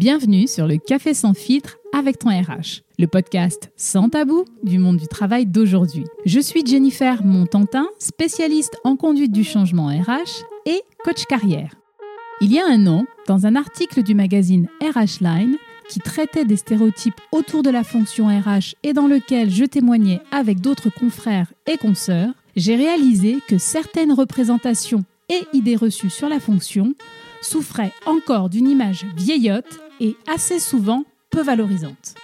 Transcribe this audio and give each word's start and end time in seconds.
Bienvenue 0.00 0.48
sur 0.48 0.66
le 0.66 0.78
Café 0.78 1.12
sans 1.12 1.34
filtre 1.34 1.76
avec 1.92 2.18
ton 2.18 2.30
RH, 2.30 2.80
le 2.98 3.06
podcast 3.06 3.70
sans 3.76 4.08
tabou 4.08 4.46
du 4.62 4.78
monde 4.78 4.96
du 4.96 5.06
travail 5.06 5.44
d'aujourd'hui. 5.44 6.06
Je 6.24 6.40
suis 6.40 6.64
Jennifer 6.64 7.22
Montantin, 7.22 7.86
spécialiste 7.98 8.78
en 8.82 8.96
conduite 8.96 9.30
du 9.30 9.44
changement 9.44 9.88
RH 9.88 10.46
et 10.64 10.80
coach 11.04 11.26
carrière. 11.26 11.74
Il 12.40 12.50
y 12.50 12.58
a 12.58 12.66
un 12.66 12.86
an, 12.86 13.04
dans 13.26 13.44
un 13.44 13.56
article 13.56 14.02
du 14.02 14.14
magazine 14.14 14.68
RH 14.80 15.20
Line 15.20 15.58
qui 15.90 16.00
traitait 16.00 16.46
des 16.46 16.56
stéréotypes 16.56 17.20
autour 17.30 17.62
de 17.62 17.68
la 17.68 17.84
fonction 17.84 18.28
RH 18.28 18.76
et 18.82 18.94
dans 18.94 19.06
lequel 19.06 19.50
je 19.50 19.66
témoignais 19.66 20.22
avec 20.32 20.62
d'autres 20.62 20.88
confrères 20.88 21.52
et 21.66 21.76
consoeurs, 21.76 22.32
j'ai 22.56 22.76
réalisé 22.76 23.36
que 23.48 23.58
certaines 23.58 24.14
représentations 24.14 25.04
et 25.28 25.42
idées 25.52 25.76
reçues 25.76 26.08
sur 26.08 26.30
la 26.30 26.40
fonction 26.40 26.94
souffraient 27.42 27.92
encore 28.06 28.48
d'une 28.48 28.66
image 28.66 29.04
vieillotte 29.14 29.78
et 30.00 30.16
assez 30.26 30.58
souvent 30.58 31.04
peu 31.30 31.42
valorisante. 31.42 32.14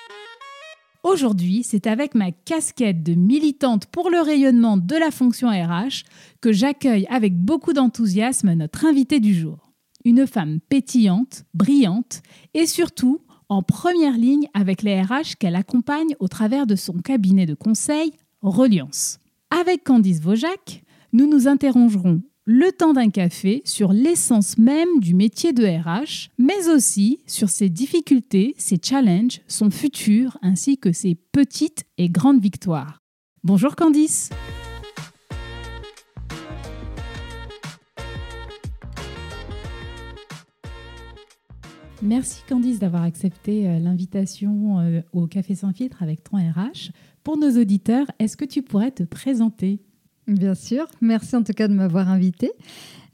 Aujourd'hui, 1.04 1.62
c'est 1.62 1.86
avec 1.86 2.16
ma 2.16 2.32
casquette 2.32 3.04
de 3.04 3.14
militante 3.14 3.86
pour 3.86 4.10
le 4.10 4.20
rayonnement 4.20 4.76
de 4.76 4.96
la 4.96 5.12
fonction 5.12 5.48
RH 5.48 6.02
que 6.40 6.52
j'accueille 6.52 7.06
avec 7.08 7.36
beaucoup 7.36 7.72
d'enthousiasme 7.72 8.52
notre 8.54 8.86
invitée 8.86 9.20
du 9.20 9.32
jour. 9.32 9.70
Une 10.04 10.26
femme 10.26 10.58
pétillante, 10.68 11.44
brillante 11.54 12.22
et 12.54 12.66
surtout 12.66 13.20
en 13.48 13.62
première 13.62 14.16
ligne 14.16 14.48
avec 14.52 14.82
les 14.82 15.00
RH 15.00 15.36
qu'elle 15.38 15.54
accompagne 15.54 16.16
au 16.18 16.26
travers 16.26 16.66
de 16.66 16.74
son 16.74 16.94
cabinet 16.94 17.46
de 17.46 17.54
conseil 17.54 18.12
Reliance. 18.42 19.18
Avec 19.50 19.84
Candice 19.84 20.20
Vaujac, 20.20 20.82
nous 21.12 21.28
nous 21.28 21.46
interrogerons 21.46 22.22
le 22.48 22.70
temps 22.70 22.92
d'un 22.92 23.10
café 23.10 23.60
sur 23.64 23.92
l'essence 23.92 24.56
même 24.56 25.00
du 25.00 25.14
métier 25.14 25.52
de 25.52 25.66
RH, 25.66 26.30
mais 26.38 26.68
aussi 26.68 27.18
sur 27.26 27.48
ses 27.48 27.68
difficultés, 27.68 28.54
ses 28.56 28.78
challenges, 28.80 29.40
son 29.48 29.68
futur, 29.68 30.38
ainsi 30.42 30.78
que 30.78 30.92
ses 30.92 31.16
petites 31.16 31.84
et 31.98 32.08
grandes 32.08 32.40
victoires. 32.40 33.02
Bonjour 33.42 33.74
Candice 33.74 34.30
Merci 42.00 42.42
Candice 42.48 42.78
d'avoir 42.78 43.02
accepté 43.02 43.66
euh, 43.66 43.80
l'invitation 43.80 44.78
euh, 44.78 45.00
au 45.12 45.26
Café 45.26 45.56
sans 45.56 45.72
filtre 45.72 46.02
avec 46.04 46.22
ton 46.22 46.36
RH. 46.36 46.92
Pour 47.24 47.38
nos 47.38 47.60
auditeurs, 47.60 48.06
est-ce 48.20 48.36
que 48.36 48.44
tu 48.44 48.62
pourrais 48.62 48.92
te 48.92 49.02
présenter? 49.02 49.80
Bien 50.26 50.54
sûr. 50.54 50.86
Merci 51.00 51.36
en 51.36 51.42
tout 51.42 51.52
cas 51.52 51.68
de 51.68 51.74
m'avoir 51.74 52.08
invitée. 52.08 52.50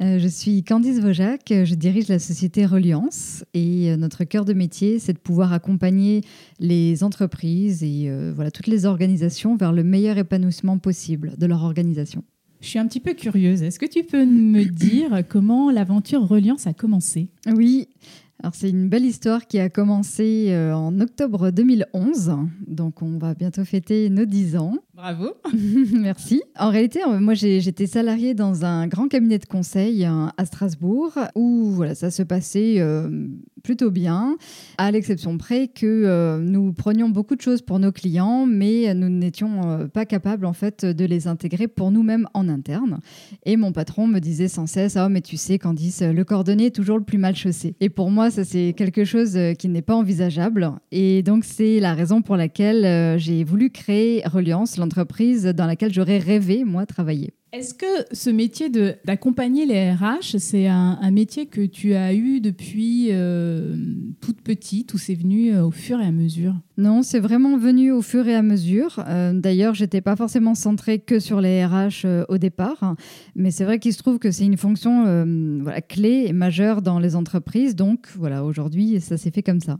Euh, 0.00 0.18
je 0.18 0.26
suis 0.26 0.64
Candice 0.64 0.98
Vaujac, 0.98 1.42
je 1.48 1.74
dirige 1.74 2.08
la 2.08 2.18
société 2.18 2.66
Reliance 2.66 3.44
et 3.54 3.92
euh, 3.92 3.96
notre 3.96 4.24
cœur 4.24 4.44
de 4.44 4.52
métier, 4.52 4.98
c'est 4.98 5.12
de 5.12 5.18
pouvoir 5.18 5.52
accompagner 5.52 6.22
les 6.58 7.04
entreprises 7.04 7.84
et 7.84 8.08
euh, 8.08 8.32
voilà, 8.34 8.50
toutes 8.50 8.66
les 8.66 8.86
organisations 8.86 9.54
vers 9.54 9.72
le 9.72 9.84
meilleur 9.84 10.18
épanouissement 10.18 10.78
possible 10.78 11.34
de 11.36 11.46
leur 11.46 11.62
organisation. 11.62 12.24
Je 12.62 12.68
suis 12.68 12.78
un 12.78 12.86
petit 12.86 13.00
peu 13.00 13.12
curieuse. 13.14 13.62
Est-ce 13.62 13.78
que 13.78 13.86
tu 13.86 14.04
peux 14.04 14.24
me 14.24 14.64
dire 14.64 15.22
comment 15.28 15.70
l'aventure 15.70 16.26
Reliance 16.26 16.66
a 16.66 16.72
commencé? 16.72 17.28
Oui, 17.46 17.88
alors 18.42 18.56
c'est 18.56 18.70
une 18.70 18.88
belle 18.88 19.04
histoire 19.04 19.46
qui 19.46 19.60
a 19.60 19.68
commencé 19.68 20.46
euh, 20.48 20.74
en 20.74 20.98
octobre 20.98 21.52
2011, 21.52 22.32
donc 22.66 23.00
on 23.00 23.16
va 23.16 23.34
bientôt 23.34 23.64
fêter 23.64 24.10
nos 24.10 24.24
10 24.24 24.56
ans. 24.56 24.74
Bravo. 24.94 25.34
Merci. 25.92 26.42
En 26.58 26.70
réalité, 26.70 27.00
euh, 27.06 27.20
moi 27.20 27.34
j'étais 27.34 27.86
salariée 27.86 28.34
dans 28.34 28.64
un 28.64 28.88
grand 28.88 29.06
cabinet 29.06 29.38
de 29.38 29.46
conseil 29.46 30.04
euh, 30.04 30.26
à 30.36 30.44
Strasbourg 30.44 31.12
où 31.36 31.70
voilà, 31.70 31.94
ça 31.94 32.10
se 32.10 32.24
passait 32.24 32.82
plutôt 33.62 33.92
bien, 33.92 34.36
à 34.76 34.90
l'exception 34.90 35.38
près 35.38 35.68
que 35.68 36.40
nous 36.40 36.72
prenions 36.72 37.10
beaucoup 37.10 37.36
de 37.36 37.40
choses 37.40 37.62
pour 37.62 37.78
nos 37.78 37.92
clients, 37.92 38.44
mais 38.44 38.92
nous 38.94 39.08
n'étions 39.08 39.88
pas 39.94 40.04
capables 40.04 40.46
en 40.46 40.52
fait 40.52 40.84
de 40.84 41.04
les 41.04 41.28
intégrer 41.28 41.68
pour 41.68 41.92
nous-mêmes 41.92 42.26
en 42.34 42.48
interne. 42.48 42.98
Et 43.44 43.56
mon 43.56 43.70
patron 43.70 44.08
me 44.08 44.18
disait 44.18 44.48
sans 44.48 44.66
cesse 44.66 44.96
"Oh 45.00 45.08
mais 45.08 45.20
tu 45.20 45.36
sais 45.36 45.58
Candice, 45.58 46.02
le 46.02 46.24
cordonnier 46.24 46.66
est 46.66 46.74
toujours 46.74 46.98
le 46.98 47.04
plus 47.04 47.18
mal 47.18 47.36
chaussé." 47.36 47.76
Et 47.80 47.88
pour 47.88 48.10
moi, 48.10 48.31
ça 48.32 48.44
c'est 48.44 48.74
quelque 48.76 49.04
chose 49.04 49.36
euh, 49.36 49.52
qui 49.52 49.68
n'est 49.68 49.82
pas 49.82 49.94
envisageable. 49.94 50.72
Et 50.90 51.22
donc 51.22 51.44
c'est 51.44 51.80
la 51.80 51.94
raison 51.94 52.22
pour 52.22 52.36
laquelle 52.36 52.84
euh, 52.84 53.18
j'ai 53.18 53.44
voulu 53.44 53.70
créer 53.70 54.22
Reliance, 54.26 54.78
l'entreprise 54.78 55.44
dans 55.44 55.66
laquelle 55.66 55.92
j'aurais 55.92 56.18
rêvé, 56.18 56.64
moi, 56.64 56.86
travailler. 56.86 57.34
Est-ce 57.52 57.74
que 57.74 57.86
ce 58.12 58.30
métier 58.30 58.70
d'accompagner 59.04 59.66
les 59.66 59.92
RH, 59.92 60.38
c'est 60.38 60.68
un, 60.68 61.10
métier 61.10 61.44
que 61.44 61.60
tu 61.66 61.92
as 61.92 62.14
eu 62.14 62.40
depuis 62.40 63.08
euh, 63.10 63.76
toute 64.22 64.40
petite 64.40 64.94
ou 64.94 64.98
c'est 64.98 65.14
venu 65.14 65.54
au 65.58 65.70
fur 65.70 66.00
et 66.00 66.06
à 66.06 66.12
mesure? 66.12 66.54
Non, 66.78 67.02
c'est 67.02 67.20
vraiment 67.20 67.58
venu 67.58 67.92
au 67.92 68.00
fur 68.00 68.26
et 68.26 68.34
à 68.34 68.40
mesure. 68.40 69.04
Euh, 69.06 69.34
D'ailleurs, 69.34 69.74
j'étais 69.74 70.00
pas 70.00 70.16
forcément 70.16 70.54
centrée 70.54 71.00
que 71.00 71.18
sur 71.18 71.42
les 71.42 71.62
RH 71.62 72.06
au 72.30 72.38
départ, 72.38 72.96
mais 73.36 73.50
c'est 73.50 73.64
vrai 73.64 73.78
qu'il 73.78 73.92
se 73.92 73.98
trouve 73.98 74.18
que 74.18 74.30
c'est 74.30 74.46
une 74.46 74.56
fonction 74.56 75.04
voilà, 75.62 75.82
clé 75.82 76.24
et 76.28 76.32
majeure 76.32 76.80
dans 76.80 76.98
les 76.98 77.16
entreprises. 77.16 77.76
Donc 77.76 78.08
voilà, 78.16 78.44
aujourd'hui, 78.44 78.98
ça 79.02 79.18
s'est 79.18 79.30
fait 79.30 79.42
comme 79.42 79.60
ça. 79.60 79.76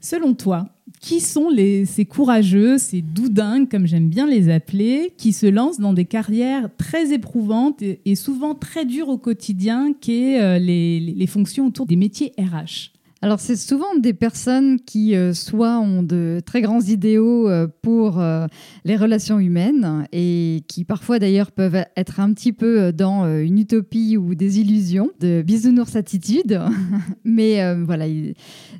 Selon 0.00 0.34
toi, 0.34 0.68
qui 1.00 1.20
sont 1.20 1.50
ces 1.84 2.04
courageux, 2.04 2.78
ces 2.78 3.02
doudingues, 3.02 3.70
comme 3.70 3.86
j'aime 3.86 4.08
bien 4.08 4.26
les 4.26 4.50
appeler, 4.50 5.12
qui 5.16 5.32
se 5.32 5.46
lancent 5.46 5.80
dans 5.80 5.92
des 5.92 6.04
carrières 6.04 6.68
très 6.76 7.12
éprouvantes 7.12 7.82
et, 7.82 8.14
souvent 8.14 8.54
très 8.54 8.84
dures 8.84 9.08
au 9.08 9.18
quotidien, 9.18 9.92
qui 9.98 10.24
est 10.24 10.40
euh, 10.40 10.58
les 10.58 11.26
fonctions 11.26 11.66
autour 11.66 11.86
des 11.86 11.96
métiers 11.96 12.32
RH 12.38 12.99
alors 13.22 13.38
c'est 13.38 13.56
souvent 13.56 13.94
des 13.98 14.14
personnes 14.14 14.80
qui 14.80 15.14
euh, 15.14 15.34
soit 15.34 15.78
ont 15.78 16.02
de 16.02 16.40
très 16.46 16.62
grands 16.62 16.80
idéaux 16.80 17.50
euh, 17.50 17.66
pour 17.82 18.18
euh, 18.18 18.46
les 18.86 18.96
relations 18.96 19.38
humaines 19.38 20.06
et 20.10 20.64
qui 20.68 20.84
parfois 20.84 21.18
d'ailleurs 21.18 21.52
peuvent 21.52 21.84
être 21.96 22.20
un 22.20 22.32
petit 22.32 22.54
peu 22.54 22.92
dans 22.92 23.26
une 23.40 23.58
utopie 23.58 24.16
ou 24.16 24.34
des 24.34 24.60
illusions 24.60 25.10
de 25.20 25.42
bisounours 25.42 25.96
attitude. 25.96 26.60
Mais 27.24 27.74
voilà, 27.84 28.06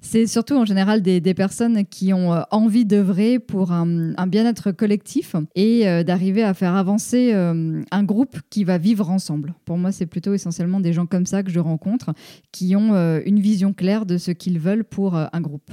c'est 0.01 0.27
surtout 0.27 0.55
en 0.55 0.65
général 0.65 1.03
des, 1.03 1.21
personnes 1.35 1.85
qui 1.87 2.13
ont 2.13 2.33
envie 2.51 2.85
d'œuvrer 2.85 3.39
pour 3.39 3.73
un, 3.73 4.15
un 4.17 4.27
bien-être 4.27 4.73
collectif 4.73 5.37
et 5.55 5.85
d'arriver 6.05 6.43
à 6.43 6.55
faire 6.55 6.75
avancer 6.75 7.33
un 7.33 8.05
groupe 8.05 8.39
qui 8.51 8.65
va 8.65 8.79
vivre 8.79 9.11
ensemble. 9.11 9.55
Pour 9.65 9.79
moi, 9.79 9.93
c'est 9.93 10.07
plutôt 10.07 10.35
essentiellement 10.35 10.81
des 10.81 10.93
gens 10.93 11.07
comme 11.07 11.27
ça 11.27 11.43
que 11.43 11.51
je 11.51 11.61
rencontre 11.61 12.13
qui 12.53 12.75
ont 12.77 12.95
une 13.25 13.41
vision 13.41 13.73
claire 13.73 14.07
de 14.07 14.17
ce 14.17 14.30
qu'ils 14.33 14.59
veulent 14.59 14.85
pour 14.85 15.17
euh, 15.17 15.27
un 15.33 15.41
groupe. 15.41 15.71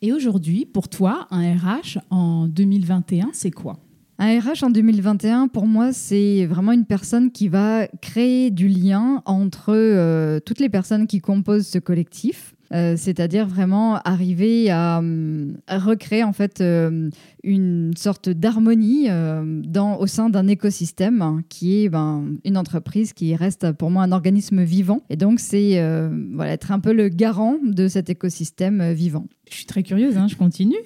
Et 0.00 0.12
aujourd'hui, 0.12 0.64
pour 0.64 0.88
toi, 0.88 1.26
un 1.30 1.54
RH 1.54 1.98
en 2.10 2.46
2021, 2.46 3.30
c'est 3.32 3.50
quoi? 3.50 3.78
Un 4.20 4.40
RH 4.40 4.64
en 4.64 4.70
2021, 4.70 5.48
pour 5.48 5.66
moi, 5.66 5.92
c'est 5.92 6.46
vraiment 6.46 6.72
une 6.72 6.86
personne 6.86 7.30
qui 7.30 7.48
va 7.48 7.86
créer 8.00 8.50
du 8.50 8.66
lien 8.68 9.22
entre 9.26 9.72
euh, 9.74 10.40
toutes 10.40 10.58
les 10.58 10.68
personnes 10.68 11.06
qui 11.06 11.20
composent 11.20 11.66
ce 11.66 11.78
collectif. 11.78 12.54
Euh, 12.72 12.94
c'est-à-dire 12.96 13.46
vraiment 13.46 13.96
arriver 13.96 14.70
à, 14.70 15.00
recréer 15.68 16.24
en 16.24 16.32
fait 16.32 16.62
une 17.42 17.92
sorte 17.96 18.28
d'harmonie 18.28 19.08
au 19.98 20.06
sein 20.06 20.28
d'un 20.28 20.48
écosystème 20.48 21.42
qui 21.48 21.84
est 21.84 21.88
ben, 21.88 22.36
une 22.44 22.56
entreprise 22.56 23.12
qui 23.12 23.34
reste 23.36 23.72
pour 23.72 23.90
moi 23.90 24.02
un 24.02 24.12
organisme 24.12 24.62
vivant 24.62 25.02
et 25.08 25.16
donc 25.16 25.40
c'est 25.40 25.72
être 26.42 26.72
un 26.72 26.80
peu 26.80 26.92
le 26.92 27.08
garant 27.08 27.56
de 27.62 27.88
cet 27.88 28.10
écosystème 28.10 28.92
vivant. 28.92 29.26
Je 29.50 29.56
suis 29.56 29.66
très 29.66 29.82
curieuse, 29.82 30.16
hein, 30.16 30.26
je 30.28 30.36
continue. 30.36 30.76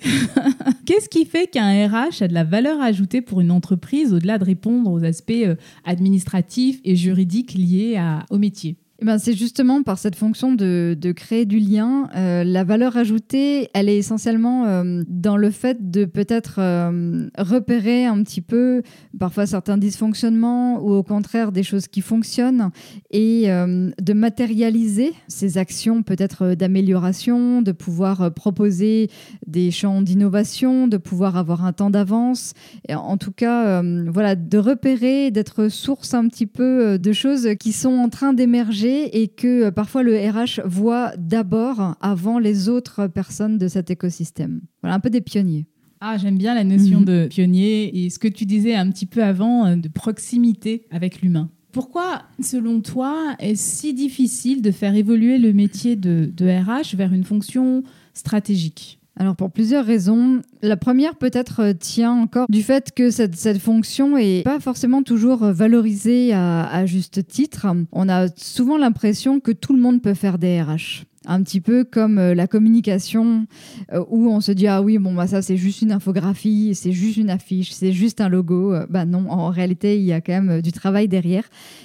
Qu'est-ce 0.87 1.09
qui 1.09 1.25
fait 1.25 1.47
qu'un 1.47 1.89
RH 1.89 2.23
a 2.23 2.29
de 2.29 2.35
la 2.35 2.45
valeur 2.45 2.81
ajoutée 2.81 3.21
pour 3.21 3.41
une 3.41 3.51
entreprise 3.51 4.13
au-delà 4.13 4.39
de 4.39 4.45
répondre 4.45 4.91
aux 4.91 5.05
aspects 5.05 5.33
euh, 5.33 5.57
administratifs 5.85 6.81
et 6.85 6.97
juridiques 6.97 7.55
liés 7.55 8.01
au 8.31 8.39
métier? 8.39 8.77
Eh 9.03 9.05
ben, 9.05 9.19
c'est 9.19 9.35
justement 9.35 9.83
par 9.83 9.99
cette 9.99 10.15
fonction 10.15 10.55
de, 10.55 10.97
créer 11.17 11.45
du 11.45 11.59
lien. 11.59 12.09
Euh, 12.15 12.45
la 12.45 12.63
valeur 12.63 12.97
ajoutée, 12.97 13.69
elle 13.75 13.89
est 13.89 13.97
essentiellement 13.97 14.67
euh, 14.67 15.03
dans 15.09 15.37
le 15.37 15.51
fait 15.51 15.91
de 15.91 16.05
peut-être 16.05 16.61
euh, 16.61 17.29
repérer 17.37 18.07
un 18.07 18.23
petit 18.23 18.41
peu 18.41 18.83
parfois 19.19 19.47
certains 19.47 19.77
dysfonctionnements 19.77 20.81
ou 20.81 20.93
au 20.93 21.03
contraire 21.03 21.51
des 21.51 21.65
choses 21.65 21.89
qui 21.89 22.01
fonctionnent 22.01 22.71
et 23.11 23.49
de 23.49 24.13
matérialiser 24.13 25.13
ces 25.27 25.59
actions 25.59 26.05
peut-être 26.05 26.55
d'amélioration, 26.55 27.61
de 27.61 27.73
pouvoir 27.73 28.33
proposer 28.33 29.11
des 29.49 29.71
champs 29.71 30.01
d'innovation, 30.01 30.87
de 30.87 30.97
pouvoir 30.97 31.37
avoir 31.37 31.65
un 31.65 31.73
temps 31.73 31.91
d'avance. 31.91 32.55
En 32.89 33.17
tout 33.17 33.33
cas, 33.33 33.83
voilà, 34.07 34.37
de 34.37 34.59
repérer, 34.59 35.31
d'être 35.31 35.69
source 35.69 36.15
un 36.15 36.29
petit 36.29 36.47
peu 36.47 36.99
de 36.99 37.13
choses 37.13 37.49
qui 37.59 37.73
sont 37.73 37.95
en 37.99 38.09
train 38.09 38.33
d'émerger 38.33 38.92
et 38.93 39.29
que 39.29 39.65
euh, 39.65 39.71
parfois 39.71 40.03
le 40.03 40.17
RH 40.17 40.61
voit 40.65 41.13
d'abord 41.17 41.97
avant 42.01 42.39
les 42.39 42.69
autres 42.69 43.07
personnes 43.07 43.59
de 43.59 43.69
cet 43.69 43.91
écosystème. 43.91 44.61
Voilà, 44.83 44.97
un 44.97 45.01
peu 45.01 45.11
des 45.11 45.21
pionniers. 45.21 45.67
Ah, 46.01 46.17
j'aime 46.19 46.37
bien 46.37 46.55
la 46.55 46.65
notion 46.65 47.01
mhm. 47.01 47.05
de 47.05 47.27
pionnier 47.29 48.05
et 48.05 48.11
ce 48.11 48.19
que 48.19 48.29
tu 48.29 48.45
disais 48.45 48.75
un 48.75 48.91
petit 48.91 49.07
peu 49.07 49.23
avant 49.23 49.67
euh, 49.67 49.77
de 49.77 49.89
proximité 49.89 50.87
avec 50.91 51.23
l'humain. 51.23 51.51
Pourquoi, 51.73 52.23
selon 52.43 52.81
toi, 52.81 53.35
est-ce 53.39 53.81
si 53.81 53.95
difficile 53.95 54.61
de 54.61 54.71
faire 54.71 54.95
évoluer 54.95 55.39
le 55.39 55.53
métier 55.53 55.97
de, 55.97 56.31
de 56.35 56.47
RH 56.47 56.97
vers 56.97 57.13
une 57.13 57.25
fonction 57.25 57.83
stratégique? 58.13 59.01
Alors 59.17 59.37
pour 59.37 59.51
plusieurs 59.51 59.85
raisons. 59.85 60.43
La 60.63 60.77
première 60.77 61.17
peut-être 61.17 61.61
euh, 61.61 61.73
tient 61.75 62.13
encore 62.13 62.47
du 62.49 62.63
fait 62.63 62.93
que 62.93 63.11
cette, 63.11 63.37
cette 63.37 63.59
fonction 63.59 64.17
est 64.17 64.43
pas 64.43 64.61
forcément 64.61 65.03
toujours 65.03 65.45
valorisée 65.45 66.33
à, 66.33 66.67
à 66.67 66.87
juste 66.87 67.27
titre. 67.27 67.67
On 67.93 68.09
a 68.09 68.29
souvent 68.37 68.79
l'impression 68.79 69.41
que 69.41 69.53
tout 69.53 69.75
le 69.75 69.81
monde 69.81 70.03
peut 70.03 70.15
faire 70.15 70.39
des 70.39 70.63
RH 70.63 71.05
un 71.27 71.43
petit 71.43 71.61
peu 71.61 71.85
comme 71.85 72.19
euh, 72.19 72.35
la 72.35 72.47
communication 72.47 73.47
euh, 73.93 74.05
où 74.09 74.29
on 74.29 74.41
se 74.41 74.53
dit 74.53 74.67
ah 74.67 74.83
oui 74.83 74.99
bon 74.99 75.15
bah 75.15 75.27
ça 75.27 75.43
c'est 75.43 75.57
juste 75.57 75.83
une 75.83 75.93
infographie 75.93 76.75
c'est 76.75 76.93
juste 76.93 77.17
une 77.17 77.31
affiche 77.31 77.73
c'est 77.73 77.93
juste 77.93 78.21
un 78.21 78.29
logo. 78.29 78.75
Euh, 78.75 78.87
bah 78.89 79.05
non 79.05 79.31
en 79.31 79.51
réalité 79.51 79.99
il 79.99 80.05
y 80.05 80.13
a 80.13 80.21
quand 80.21 80.33
même 80.33 80.63
du 80.63 80.73
travail 80.73 81.09
derrière. 81.09 81.45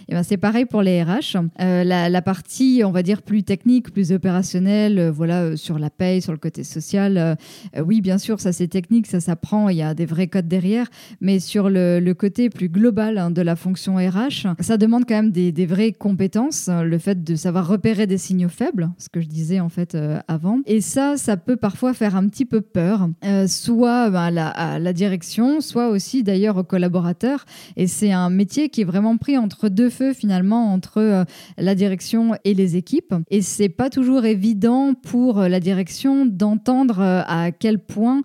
Et 0.10 0.14
ben 0.14 0.24
c'est 0.24 0.38
pareil 0.38 0.66
pour 0.66 0.82
les 0.82 1.04
RH 1.04 1.38
la, 1.60 2.22
partie 2.22 2.82
on 2.84 2.92
va 2.92 3.04
dire 3.04 3.22
plus 3.22 3.44
technique 3.44 3.92
plus 3.92 4.12
opérationnelle 4.12 5.10
voilà 5.10 5.56
sur 5.56 5.80
la 5.80 5.90
paye 5.90 6.22
sur 6.22 6.32
le 6.32 6.38
côté 6.38 6.64
social 6.64 7.38
oui 7.86 8.02
bien 8.02 8.18
sûr 8.18 8.40
ça 8.40 8.52
c'est 8.52 8.68
technique 8.68 9.08
ça 9.08 9.20
s'apprend 9.20 9.70
il 9.70 9.78
y 9.78 9.82
a 9.82 9.94
des 9.94 10.06
vrais 10.06 10.28
codes 10.28 10.48
derrière. 10.48 10.88
Mais 11.22 11.40
sur 11.40 11.70
le, 11.70 12.14
côté 12.18 12.50
plus 12.50 12.70
global 12.70 13.18
hein, 13.18 13.32
de 13.32 13.42
la 13.42 13.56
fonction 13.56 13.98
RH 13.98 14.48
ça 14.60 14.78
demande 14.78 15.06
quand 15.08 15.16
même 15.16 15.32
des, 15.32 15.52
des 15.52 15.66
vraies 15.66 15.92
compétences 15.92 16.70
le 16.70 16.98
fait 16.98 17.24
de 17.24 17.36
savoir 17.36 17.68
repérer 17.68 18.08
des 18.08 18.18
signaux 18.18 18.50
faibles 18.50 18.90
ce 18.98 19.10
que 19.10 19.22
je 19.22 19.27
disais 19.28 19.60
en 19.60 19.70
fait 19.70 19.96
euh, 19.96 20.20
avant. 20.28 20.60
Et 20.66 20.82
ça, 20.82 21.18
ça 21.18 21.38
peut 21.38 21.58
parfois 21.58 21.94
faire 21.94 22.16
un 22.16 22.28
petit 22.28 22.46
peu 22.46 22.62
peur, 22.62 23.10
euh, 23.24 23.48
soit 23.48 24.10
ben, 24.10 24.36
à, 24.38 24.80
la, 24.80 24.94
direction, 24.94 25.62
soit 25.62 25.90
aussi 25.90 26.24
d'ailleurs 26.24 26.58
aux 26.58 26.64
collaborateurs. 26.64 27.46
Et 27.76 27.88
c'est 27.88 28.12
un 28.12 28.30
métier 28.30 28.70
qui 28.70 28.82
est 28.82 28.86
vraiment 28.86 29.18
pris 29.18 29.38
entre 29.38 29.70
deux 29.70 29.90
feux 29.90 30.14
finalement, 30.14 30.74
entre 30.74 30.98
euh, 31.00 31.24
la 31.58 31.76
direction 31.76 32.34
et 32.44 32.54
les 32.54 32.76
équipes. 32.76 33.14
Et 33.30 33.42
c'est 33.42 33.70
pas 33.70 33.90
toujours 33.90 34.26
évident 34.26 34.94
pour 34.94 35.42
la 35.42 35.60
direction 35.60 36.26
d'entendre 36.26 37.02
à 37.02 37.52
quel 37.52 37.80
point 37.80 38.22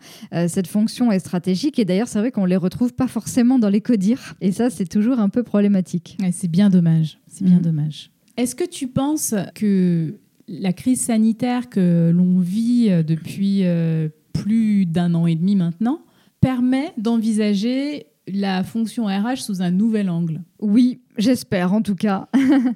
cette 0.46 0.66
fonction 0.66 1.12
est 1.12 1.18
stratégique. 1.18 1.78
Et 1.78 1.84
d'ailleurs, 1.84 2.08
c'est 2.08 2.18
vrai 2.18 2.30
qu'on 2.30 2.44
les 2.44 2.56
retrouve 2.56 2.94
pas 2.94 3.08
forcément 3.08 3.58
dans 3.58 3.68
les 3.68 3.80
codires. 3.80 4.34
Et 4.40 4.52
ça, 4.52 4.70
c'est 4.70 4.88
toujours 4.88 5.18
un 5.18 5.28
peu 5.28 5.42
problématique. 5.42 6.16
c'est 6.32 6.50
bien 6.50 6.70
dommage. 6.70 7.18
C'est 7.26 7.44
bien 7.44 7.58
mm. 7.58 7.62
dommage. 7.62 8.10
Est-ce 8.36 8.54
que 8.54 8.64
tu 8.64 8.88
penses 8.88 9.34
que 9.54 10.14
la 10.52 10.72
crise 10.72 11.00
sanitaire 11.00 11.68
que 11.70 12.10
l'on 12.14 12.38
vit 12.38 12.88
euh, 12.90 13.02
depuis 13.02 13.64
euh, 13.64 14.08
plus 14.32 14.86
d'un 14.86 15.14
an 15.14 15.26
et 15.26 15.34
demi 15.34 15.56
maintenant 15.56 16.02
permet 16.40 16.92
d'envisager 16.98 18.06
la 18.28 18.62
fonction 18.62 19.06
RH 19.06 19.38
sous 19.38 19.62
un 19.62 19.70
nouvel 19.70 20.10
angle. 20.10 20.42
Oui, 20.60 21.00
J'espère 21.18 21.74
en 21.74 21.82
tout 21.82 21.94
cas. 21.94 22.28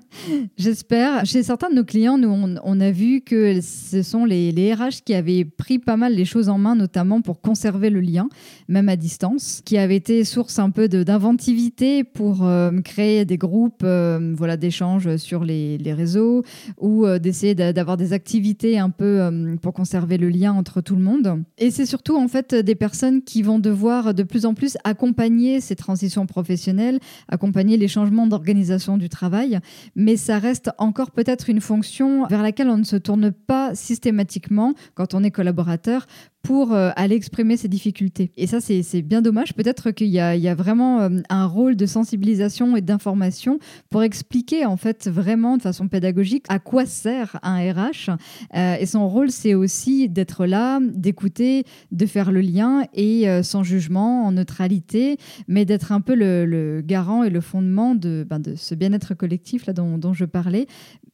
J'espère. 0.59 1.25
Chez 1.25 1.43
certains 1.43 1.71
de 1.71 1.75
nos 1.75 1.85
clients, 1.85 2.19
nous, 2.19 2.29
on, 2.63 2.81
a 2.81 2.91
vu 2.91 3.23
que 3.23 3.61
ce 3.63 4.03
sont 4.03 4.27
les, 4.27 4.53
les, 4.53 4.75
RH 4.75 5.05
qui 5.07 5.15
avaient 5.15 5.47
pris 5.47 5.79
pas 5.79 5.97
mal 5.97 6.15
les 6.15 6.27
choses 6.27 6.51
en 6.51 6.59
main, 6.59 6.75
notamment 6.75 7.23
pour 7.23 7.41
conserver 7.41 7.89
le 7.89 8.01
lien, 8.01 8.29
même 8.69 8.91
à 8.91 8.97
distance, 8.97 9.63
qui 9.65 9.79
avaient 9.79 9.97
été 9.97 10.23
source 10.25 10.59
un 10.59 10.69
peu 10.69 10.87
d'inventivité 10.87 12.05
pour 12.05 12.47
euh, 12.47 12.71
créer 12.83 13.25
des 13.25 13.39
groupes 13.39 13.83
euh, 13.85 14.35
voilà, 14.37 14.59
d'échanges 14.59 15.17
sur 15.17 15.43
les, 15.43 15.79
réseaux 15.87 16.43
ou 16.79 17.07
euh, 17.07 17.19
d'essayer 17.19 17.55
d'avoir 17.55 17.97
des 17.97 18.13
activités 18.13 18.79
un 18.79 18.91
peu 18.91 19.31
pour 19.63 19.73
conserver 19.73 20.19
le 20.19 20.29
lien 20.29 20.53
entre 20.53 20.83
tout 20.83 20.97
le 20.97 21.03
monde. 21.03 21.43
Et 21.57 21.71
c'est 21.71 21.87
surtout 21.87 22.17
en 22.17 22.29
fait 22.29 22.55
des 22.55 22.75
personnes 22.75 23.23
qui 23.23 23.43
vont 23.43 23.59
devoir 23.59 24.13
de 24.13 24.25
plus 24.25 24.45
en 24.45 24.53
plus 24.53 24.77
accompagner 24.85 25.63
ces 25.63 25.75
transitions 25.75 26.27
professionnelles, 26.27 26.99
accompagner 27.29 27.79
les 27.79 27.89
changements 27.89 28.26
d'organisation 28.27 28.97
du 28.99 29.09
travail, 29.09 29.59
mais 29.95 30.17
ça 30.17 30.39
reste 30.39 30.71
encore 30.79 31.11
peut-être 31.11 31.51
une 31.51 31.61
fonction 31.61 32.27
vers 32.27 32.43
laquelle 32.43 32.69
on 32.69 32.79
ne 32.79 32.85
se 32.85 32.97
tourne 32.97 33.31
pas 33.33 33.75
systématiquement 33.75 34.75
quand 34.95 35.15
on 35.15 35.23
est 35.23 35.31
collaborateur 35.31 36.07
pour 36.47 36.73
euh, 36.73 36.91
aller 36.95 37.17
exprimer 37.17 37.57
ses 37.57 37.67
difficultés. 37.67 38.31
Et 38.37 38.47
ça, 38.47 38.61
c'est 38.61 39.03
bien 39.03 39.21
dommage. 39.21 39.53
Peut-être 39.55 39.91
qu'il 39.91 40.07
y, 40.07 40.21
a 40.21 40.55
vraiment 40.55 41.01
euh, 41.01 41.09
un 41.29 41.45
rôle 41.45 41.75
de 41.75 41.87
sensibilisation 41.87 42.77
et 42.77 42.83
d'information 42.83 43.59
pour 43.91 44.05
expliquer 44.05 44.65
en 44.65 44.77
fait 44.77 45.09
vraiment 45.09 45.57
de 45.57 45.63
façon 45.63 45.89
pédagogique 45.89 46.45
à 46.49 46.61
quoi 46.61 46.87
sert 46.87 47.41
un 47.43 47.59
RH. 47.59 48.11
Euh, 48.55 48.77
et 48.79 48.87
son 48.87 49.09
rôle, 49.09 49.33
c'est 49.33 49.55
aussi 49.55 50.09
d'être 50.09 50.47
là, 50.47 50.79
d'écouter, 50.81 51.65
de 51.91 52.07
faire 52.07 52.31
le 52.31 52.41
lien 52.41 52.85
et 52.95 53.27
sans 53.43 53.65
jugement, 53.65 54.25
en 54.27 54.33
neutralité, 54.33 55.17
mais 55.49 55.65
d'être 55.65 55.91
un 55.91 56.01
peu 56.01 56.15
le, 56.15 56.81
garant 56.85 57.25
et 57.25 57.31
le 57.31 57.41
fondement 57.41 57.97
de, 57.97 58.25
ben, 58.29 58.39
de 58.39 58.55
ce 58.55 58.77
bien-être 58.77 59.15
collectif 59.15 59.67
là 59.67 59.73
dont, 59.73 59.99
dont 59.99 60.13
je 60.13 60.25
parlais. 60.25 60.67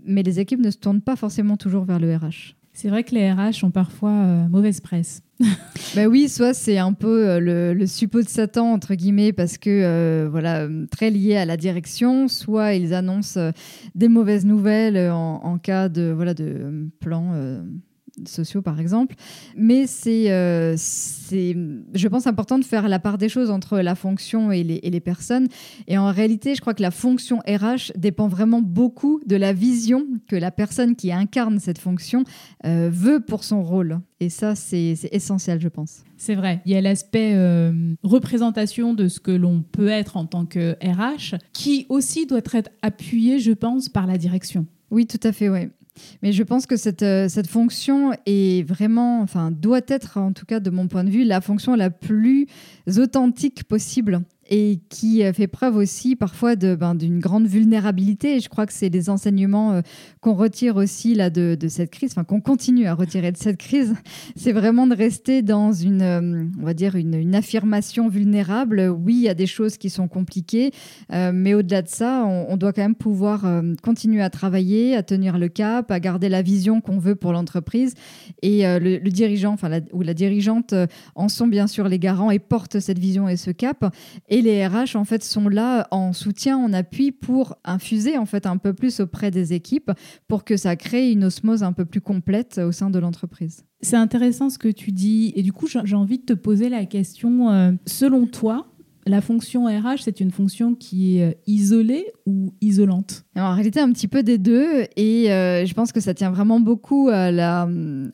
Mais 0.04 0.22
les 0.22 0.40
équipes 0.40 0.60
ne 0.60 0.70
se 0.70 0.76
tournent 0.76 1.00
pas 1.00 1.16
forcément 1.16 1.56
toujours 1.56 1.84
vers 1.84 1.98
le 1.98 2.14
RH. 2.14 2.54
C'est 2.74 2.88
vrai 2.88 3.04
que 3.04 3.14
les 3.14 3.30
RH 3.30 3.64
ont 3.64 3.70
parfois 3.70 4.10
euh, 4.10 4.48
mauvaise 4.48 4.80
presse. 4.80 5.22
bah 5.94 6.06
oui, 6.06 6.28
soit 6.28 6.54
c'est 6.54 6.78
un 6.78 6.94
peu 6.94 7.28
euh, 7.28 7.40
le, 7.40 7.74
le, 7.74 7.86
suppôt 7.86 8.22
de 8.22 8.28
Satan 8.28 8.72
entre 8.72 8.94
guillemets 8.94 9.32
parce 9.32 9.58
que 9.58 9.68
euh, 9.68 10.28
voilà 10.30 10.68
très 10.90 11.10
lié 11.10 11.36
à 11.36 11.44
la 11.44 11.58
direction, 11.58 12.28
soit 12.28 12.74
ils 12.74 12.94
annoncent 12.94 13.38
des 13.94 14.08
mauvaises 14.08 14.46
nouvelles 14.46 15.10
en, 15.10 15.58
cas 15.58 15.88
de 15.88 16.12
voilà 16.14 16.32
de 16.32 16.88
plan 17.00 17.62
sociaux 18.26 18.62
par 18.62 18.80
exemple. 18.80 19.14
Mais 19.56 19.86
c'est, 19.86 20.26
c'est, 20.76 21.56
je 21.94 22.08
pense, 22.08 22.26
important 22.26 22.58
de 22.58 22.64
faire 22.64 22.88
la 22.88 22.98
part 22.98 23.18
des 23.18 23.28
choses 23.28 23.50
entre 23.50 23.78
la 23.78 23.94
fonction 23.94 24.52
et 24.52 24.62
les, 24.62 24.80
et 24.82 24.90
les, 24.90 25.00
personnes. 25.00 25.48
Et 25.88 25.98
en 25.98 26.10
réalité, 26.10 26.54
je 26.54 26.60
crois 26.60 26.74
que 26.74 26.82
la 26.82 26.90
fonction 26.90 27.38
RH 27.46 27.92
dépend 27.96 28.28
vraiment 28.28 28.62
beaucoup 28.62 29.20
de 29.26 29.36
la 29.36 29.52
vision 29.52 30.06
que 30.28 30.36
la 30.36 30.50
personne 30.50 30.96
qui 30.96 31.12
incarne 31.12 31.58
cette 31.58 31.78
fonction 31.78 32.24
euh, 32.64 32.90
veut 32.92 33.20
pour 33.20 33.44
son 33.44 33.62
rôle. 33.62 34.00
Et 34.20 34.28
ça, 34.28 34.54
c'est, 34.54 34.94
c'est 34.94 35.12
essentiel, 35.12 35.60
je 35.60 35.68
pense. 35.68 36.04
C'est 36.16 36.34
vrai. 36.34 36.60
Il 36.64 36.72
y 36.72 36.76
a 36.76 36.80
l'aspect 36.80 37.32
euh, 37.34 37.94
représentation 38.02 38.94
de 38.94 39.08
ce 39.08 39.18
que 39.20 39.32
l'on 39.32 39.62
peut 39.62 39.88
être 39.88 40.16
en 40.16 40.26
tant 40.26 40.46
que 40.46 40.76
RH, 40.82 41.36
qui 41.52 41.86
aussi 41.88 42.26
doit 42.26 42.38
être 42.38 42.56
appuyé, 42.82 43.40
je 43.40 43.52
pense, 43.52 43.88
par 43.88 44.06
la 44.06 44.18
direction. 44.18 44.66
Oui, 44.90 45.06
tout 45.06 45.20
à 45.24 45.32
fait, 45.32 45.48
oui. 45.48 45.70
Mais 46.22 46.32
je 46.32 46.42
pense 46.42 46.66
que 46.66 46.76
cette, 46.76 47.02
euh, 47.02 47.28
cette 47.28 47.46
fonction 47.46 48.12
est 48.26 48.66
vraiment, 48.66 49.20
enfin, 49.20 49.50
doit 49.50 49.80
être, 49.88 50.18
en 50.18 50.32
tout 50.32 50.46
cas 50.46 50.60
de 50.60 50.70
mon 50.70 50.88
point 50.88 51.04
de 51.04 51.10
vue, 51.10 51.24
la 51.24 51.40
fonction 51.40 51.74
la 51.74 51.90
plus 51.90 52.46
authentique 52.96 53.64
possible 53.64 54.22
et 54.54 54.80
qui 54.90 55.22
fait 55.32 55.46
preuve 55.46 55.76
aussi 55.76 56.14
parfois 56.14 56.56
ben, 56.56 56.94
d'une 56.94 57.20
grande 57.20 57.46
vulnérabilité. 57.46 58.36
Et 58.36 58.40
je 58.40 58.50
crois 58.50 58.66
que 58.66 58.74
c'est 58.74 58.90
les 58.90 59.08
enseignements 59.08 59.72
euh, 59.72 59.80
qu'on 60.20 60.34
retire 60.34 60.76
aussi 60.76 61.14
là 61.14 61.30
de, 61.30 61.56
de 61.58 61.68
cette 61.68 61.90
crise, 61.90 62.10
enfin 62.12 62.24
qu'on 62.24 62.42
continue 62.42 62.86
à 62.86 62.92
retirer 62.92 63.32
de 63.32 63.38
cette 63.38 63.56
crise. 63.56 63.94
C'est 64.36 64.52
vraiment 64.52 64.86
de 64.86 64.94
rester 64.94 65.40
dans 65.40 65.72
une, 65.72 66.02
euh, 66.02 66.44
on 66.60 66.64
va 66.64 66.74
dire 66.74 66.96
une, 66.96 67.14
une, 67.14 67.34
affirmation 67.34 68.08
vulnérable. 68.08 68.94
Oui, 68.94 69.14
il 69.14 69.22
y 69.22 69.28
a 69.30 69.34
des 69.34 69.46
choses 69.46 69.78
qui 69.78 69.88
sont 69.88 70.06
compliquées, 70.06 70.70
euh, 71.12 71.32
mais 71.32 71.54
au-delà 71.54 71.80
de 71.80 71.88
ça, 71.88 72.24
on, 72.26 72.56
doit 72.58 72.74
quand 72.74 72.82
même 72.82 72.94
pouvoir 72.94 73.46
continuer 73.82 74.20
à 74.20 74.28
travailler, 74.28 74.94
à 74.94 75.02
tenir 75.02 75.38
le 75.38 75.48
cap, 75.48 75.90
à 75.90 75.98
garder 75.98 76.28
la 76.28 76.42
vision 76.42 76.82
qu'on 76.82 76.98
veut 76.98 77.14
pour 77.14 77.32
l'entreprise. 77.32 77.94
Et 78.42 78.64
le, 78.64 78.98
dirigeant, 79.08 79.56
ou 79.92 80.02
la 80.02 80.14
dirigeante, 80.14 80.74
en 81.14 81.28
sont 81.28 81.46
bien 81.46 81.66
sûr 81.66 81.88
les 81.88 81.98
garants 81.98 82.30
et 82.30 82.38
portent 82.38 82.80
cette 82.80 82.98
vision 82.98 83.28
et 83.28 83.36
ce 83.36 83.50
cap. 83.50 83.92
Et 84.28 84.41
les 84.42 84.66
RH 84.66 84.96
en 84.96 85.04
fait 85.04 85.24
sont 85.24 85.48
là 85.48 85.88
en 85.90 86.12
soutien, 86.12 86.58
en 86.58 86.72
appui 86.72 87.12
pour 87.12 87.56
infuser 87.64 88.18
en 88.18 88.26
fait 88.26 88.46
un 88.46 88.56
peu 88.56 88.72
plus 88.74 89.00
auprès 89.00 89.30
des 89.30 89.52
équipes 89.52 89.90
pour 90.28 90.44
que 90.44 90.56
ça 90.56 90.76
crée 90.76 91.10
une 91.10 91.24
osmose 91.24 91.62
un 91.62 91.72
peu 91.72 91.84
plus 91.84 92.00
complète 92.00 92.58
au 92.58 92.72
sein 92.72 92.90
de 92.90 92.98
l'entreprise. 92.98 93.64
C'est 93.80 93.96
intéressant 93.96 94.50
ce 94.50 94.58
que 94.58 94.68
tu 94.68 94.92
dis 94.92 95.32
et 95.34 95.42
du 95.42 95.52
coup 95.52 95.66
j'ai 95.66 95.96
envie 95.96 96.18
de 96.18 96.24
te 96.24 96.32
poser 96.34 96.68
la 96.68 96.84
question 96.84 97.50
euh, 97.50 97.72
selon 97.86 98.26
toi 98.26 98.66
la 99.06 99.20
fonction 99.20 99.66
RH, 99.66 100.02
c'est 100.04 100.20
une 100.20 100.30
fonction 100.30 100.74
qui 100.74 101.18
est 101.18 101.30
euh, 101.30 101.34
isolée 101.46 102.06
ou 102.24 102.54
isolante? 102.60 103.24
En 103.36 103.54
réalité, 103.54 103.80
un 103.80 103.90
petit 103.90 104.06
peu 104.06 104.22
des 104.22 104.38
deux. 104.38 104.84
Et 104.96 105.32
euh, 105.32 105.66
je 105.66 105.74
pense 105.74 105.90
que 105.90 106.00
ça 106.00 106.14
tient 106.14 106.30
vraiment 106.30 106.60
beaucoup 106.60 107.08
à 107.08 107.32
la, 107.32 107.68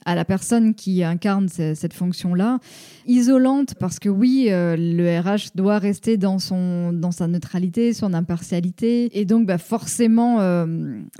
à 0.06 0.14
la 0.14 0.24
personne 0.24 0.74
qui 0.74 1.04
incarne 1.04 1.48
cette 1.48 1.92
fonction-là. 1.92 2.58
Isolante 3.06 3.74
parce 3.74 3.98
que 3.98 4.08
oui, 4.08 4.46
euh, 4.48 4.76
le 4.78 5.20
RH 5.20 5.54
doit 5.54 5.78
rester 5.78 6.16
dans, 6.16 6.38
son, 6.38 6.92
dans 6.92 7.10
sa 7.10 7.26
neutralité, 7.26 7.92
son 7.92 8.14
impartialité. 8.14 9.18
Et 9.18 9.24
donc, 9.24 9.46
bah, 9.46 9.58
forcément, 9.58 10.38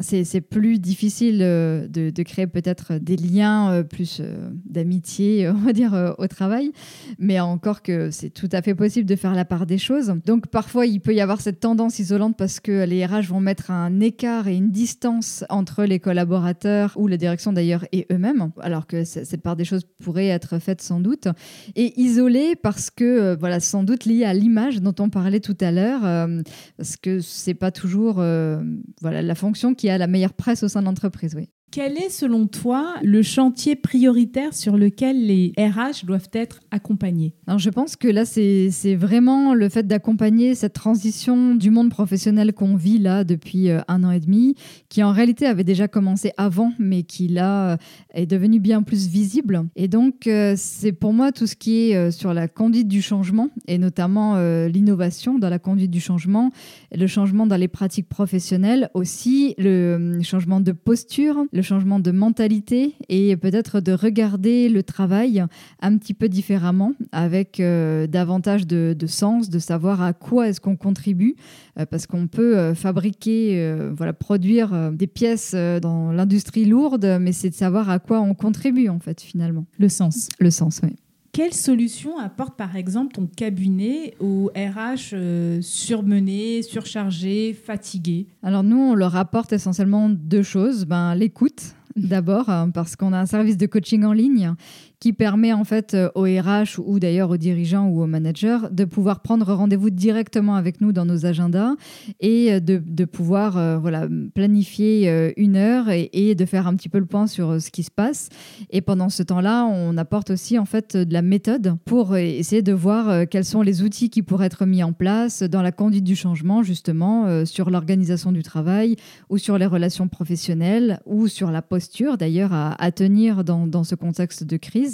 c'est 0.01 0.41
plus 0.41 0.79
difficile 0.79 1.39
de, 1.39 2.11
de 2.11 2.23
créer 2.23 2.47
peut-être 2.47 2.95
des 2.95 3.17
liens 3.17 3.83
plus 3.83 4.23
d'amitié, 4.65 5.49
on 5.51 5.55
va 5.55 5.73
dire, 5.73 6.15
au 6.17 6.27
travail. 6.27 6.73
Mais 7.19 7.39
encore 7.41 7.83
que 7.83 8.11
c'est 8.11 8.31
tout 8.31 8.49
à 8.53 8.63
fait 8.63 8.75
possible 8.75 9.07
de 9.07 9.17
faire 9.17 9.35
la 9.35 9.45
part 9.45 9.58
des 9.67 9.79
choses. 9.79 10.15
Donc 10.25 10.49
parfois, 10.49 10.87
il 10.87 11.01
peut 11.01 11.15
y 11.15 11.21
avoir 11.21 11.41
cette 11.41 11.61
tendance 11.61 11.99
isolante 11.99 12.37
parce 12.37 12.61
que 12.61 12.85
les 12.85 13.05
RH 13.05 13.27
vont 13.29 13.41
mettre 13.41 13.71
un 13.71 14.01
écart 14.01 14.49
et 14.49 14.57
une 14.57 14.71
distance 14.71 15.45
entre 15.49 15.85
les 15.85 15.99
collaborateurs 15.99 16.93
ou 16.97 17.07
la 17.07 17.17
direction 17.17 17.53
d'ailleurs 17.53 17.85
et 17.93 18.07
eux-mêmes, 18.13 18.51
alors 18.61 18.87
que 18.87 19.05
cette 19.05 19.43
part 19.43 19.57
des 19.57 19.65
choses 19.65 19.85
pourrait 20.03 20.29
être 20.29 20.59
faite 20.59 20.81
sans 20.81 21.01
doute. 21.01 21.29
Et 21.77 22.01
isolé 22.01 22.57
parce 22.57 22.91
que, 22.91 23.05
euh, 23.05 23.37
voilà, 23.39 23.61
sans 23.61 23.83
doute 23.83 24.05
lié 24.05 24.25
à 24.25 24.35
l'image 24.35 24.81
dont 24.81 24.95
on 24.99 25.11
parlait 25.11 25.41
tout 25.41 25.57
à 25.61 25.71
l'heure, 25.71 26.05
euh, 26.05 26.43
parce 26.77 26.97
que 26.97 27.21
c'est 27.21 27.55
pas 27.55 27.71
toujours 27.71 28.17
euh, 28.19 28.63
voilà, 29.01 29.23
la 29.23 29.35
fonction 29.35 29.75
qui 29.75 29.89
a 29.89 29.99
la 29.99 30.07
meilleure 30.07 30.35
presse 30.35 30.63
au 30.63 30.69
sein 30.69 30.81
de 30.81 30.87
l'entreprise. 30.87 31.35
Oui. 31.35 31.49
Quel 31.71 31.99
est 31.99 32.09
selon 32.09 32.47
toi 32.47 32.95
le 33.03 33.21
chantier 33.21 33.77
prioritaire 33.77 34.55
sur 34.55 34.79
lequel 34.79 35.27
les 35.27 35.53
RH 35.59 36.07
doivent 36.07 36.31
être 36.33 36.61
accompagnés? 36.71 37.35
Alors 37.47 37.59
je 37.59 37.69
pense 37.69 37.95
que 37.95 38.09
là 38.09 38.25
c'est 38.25 38.95
vraiment 38.95 39.53
le 39.53 39.69
fait 39.69 39.87
d'accompagner 39.87 40.55
cette 40.55 40.73
transition 40.73 41.55
du 41.55 41.71
monde 41.71 41.91
professionnel 41.91 42.55
qu'on 42.55 42.75
vit 42.75 42.99
là 42.99 43.23
depuis 43.23 43.69
euh, 43.69 43.81
un 43.87 44.03
an 44.03 44.13
et 44.13 44.21
demi, 44.21 44.55
qui 44.89 45.03
en 45.03 45.13
réalité 45.13 45.45
avait 45.45 45.63
déjà 45.63 45.89
commencé 45.89 46.33
avant, 46.39 46.73
mais 46.79 47.03
qui 47.03 47.29
là 47.29 47.73
euh, 47.73 47.77
est 48.15 48.25
devenu 48.25 48.61
bien 48.61 48.83
plus 48.83 49.07
visible. 49.07 49.67
Et 49.77 49.89
donc 49.89 50.27
euh, 50.27 50.55
c'est 50.57 50.93
pour 50.93 51.13
moi 51.13 51.33
tout 51.33 51.47
ce 51.47 51.55
qui 51.55 51.91
est 51.91 52.11
sur 52.11 52.33
la 52.33 52.49
conduite 52.49 52.89
du 52.89 53.03
changement 53.03 53.51
et 53.67 53.77
notamment 53.77 54.39
l'innovation 54.69 55.39
dans 55.39 55.51
la 55.51 55.59
conduite 55.59 55.91
du 55.91 56.01
changement, 56.01 56.51
le 56.95 57.07
changement 57.07 57.47
dans 57.47 57.57
les 57.57 57.69
pratiques 57.69 58.09
professionnelles, 58.09 58.89
aussi 58.95 59.55
le 59.59 60.21
changement 60.23 60.61
de 60.61 60.73
posture 60.73 61.45
le 61.59 61.63
changement 61.63 61.99
de 61.99 62.13
mentalité 62.13 62.95
et 63.09 63.37
peut-être 63.37 63.81
de 63.81 63.91
regarder 63.91 64.69
le 64.69 64.85
travail 64.85 65.45
un 65.83 65.99
petit 65.99 66.15
peu 66.15 66.29
différemment, 66.29 66.93
avec 67.11 67.59
euh, 67.59 68.07
davantage 68.07 68.65
de, 68.65 68.95
sens, 69.09 69.51
de 69.51 69.59
savoir 69.59 70.01
à 70.01 70.13
quoi 70.13 70.49
est-ce 70.49 70.61
qu'on 70.61 70.77
contribue, 70.77 71.35
euh, 71.77 71.85
parce 71.85 72.07
qu'on 72.07 72.29
peut 72.29 72.57
euh, 72.57 72.77
fabriquer, 72.77 73.77
voilà, 73.97 74.13
produire 74.13 74.93
des 74.93 75.09
pièces 75.09 75.53
dans 75.83 76.13
l'industrie 76.13 76.65
lourde, 76.65 77.19
mais 77.21 77.33
c'est 77.33 77.51
de 77.51 77.55
savoir 77.55 77.91
à 77.91 77.99
quoi 77.99 78.21
on 78.21 78.35
contribue 78.35 78.89
en 78.89 79.01
fait 79.01 79.21
finalement. 79.21 79.67
Le 79.81 79.89
sens. 79.89 80.29
Le 80.39 80.53
sens, 80.53 80.81
oui. 80.85 80.95
Quelle 81.39 81.55
solution 81.55 82.19
apporte 82.19 82.57
par 82.57 82.75
exemple 82.75 83.15
ton 83.15 83.29
cabinet 83.29 84.17
aux 84.19 84.51
RH 84.57 85.61
surmenés, 85.61 86.63
surchargés, 86.63 87.53
fatigués? 87.53 88.27
Alors 88.43 88.65
nous, 88.65 88.77
on 88.77 88.97
leur 88.97 89.15
apporte 89.15 89.53
essentiellement 89.53 90.09
deux 90.09 90.43
choses. 90.43 90.85
Ben, 90.85 91.15
L'écoute, 91.15 91.77
d'abord, 91.95 92.49
hein, 92.49 92.71
parce 92.71 92.97
qu'on 92.97 93.13
a 93.13 93.21
un 93.21 93.27
service 93.27 93.57
de 93.57 93.67
coaching 93.67 94.03
en 94.03 94.13
ligne 94.13 94.53
qui 95.01 95.13
permet 95.13 95.53
en 95.53 95.65
fait 95.65 95.95
euh, 95.95 96.11
aux 96.15 96.25
RH 96.25 96.81
ou 96.85 96.99
d'ailleurs 96.99 97.31
aux 97.31 97.37
dirigeants 97.37 97.87
ou 97.87 98.03
aux 98.03 98.07
managers 98.07 98.59
de 98.73 98.85
pouvoir 98.85 99.21
prendre 99.21 99.53
rendez-vous 99.53 99.91
directement 99.91 100.57
avec 100.57 100.81
nous 100.81 100.93
dans 100.93 101.05
nos 101.05 101.25
agendas 101.25 101.75
et 102.21 102.53
euh, 102.53 102.61
de, 102.61 103.05
pouvoir 103.05 103.57
euh, 103.57 103.79
voilà, 103.79 104.09
planifier 104.35 105.33
une 105.37 105.57
heure 105.57 105.87
et, 105.89 106.35
de 106.35 106.45
faire 106.45 106.67
un 106.67 106.75
petit 106.75 106.89
peu 106.89 106.99
le 106.99 107.07
point 107.07 107.27
sur 107.27 107.61
ce 107.61 107.71
qui 107.71 107.83
se 107.83 107.91
passe. 107.91 108.29
Et 108.71 108.81
pendant 108.81 109.09
ce 109.09 109.23
temps-là, 109.23 109.65
on 109.65 109.97
apporte 109.97 110.31
aussi 110.31 110.59
en 110.59 110.65
fait 110.65 110.97
de 110.97 111.13
la 111.13 111.23
méthode 111.23 111.77
pour 111.85 112.17
essayer 112.17 112.63
de 112.63 112.73
voir 112.73 113.27
quels 113.29 113.45
sont 113.45 113.63
les 113.63 113.83
outils 113.83 114.11
qui 114.11 114.23
pourraient 114.23 114.47
être 114.47 114.67
mis 114.67 114.83
en 114.83 114.93
place 114.93 115.43
dans 115.43 115.63
la 115.63 115.73
conduite 115.73 116.05
du 116.05 116.17
changement 116.17 116.63
justement 116.63 117.45
sur 117.47 117.71
l'organisation 117.71 118.33
du 118.33 118.43
travail 118.43 118.97
ou 119.31 119.39
sur 119.39 119.59
les 119.59 119.67
relations 119.67 120.09
professionnelles 120.09 121.01
ou 121.07 121.29
sur 121.29 121.51
la 121.51 121.63
posture 121.63 122.19
d'ailleurs 122.19 122.53
à, 122.53 122.91
tenir 122.93 123.45
dans 123.45 123.85
ce 123.85 123.95
contexte 123.95 124.45
de 124.45 124.57
crise 124.57 124.88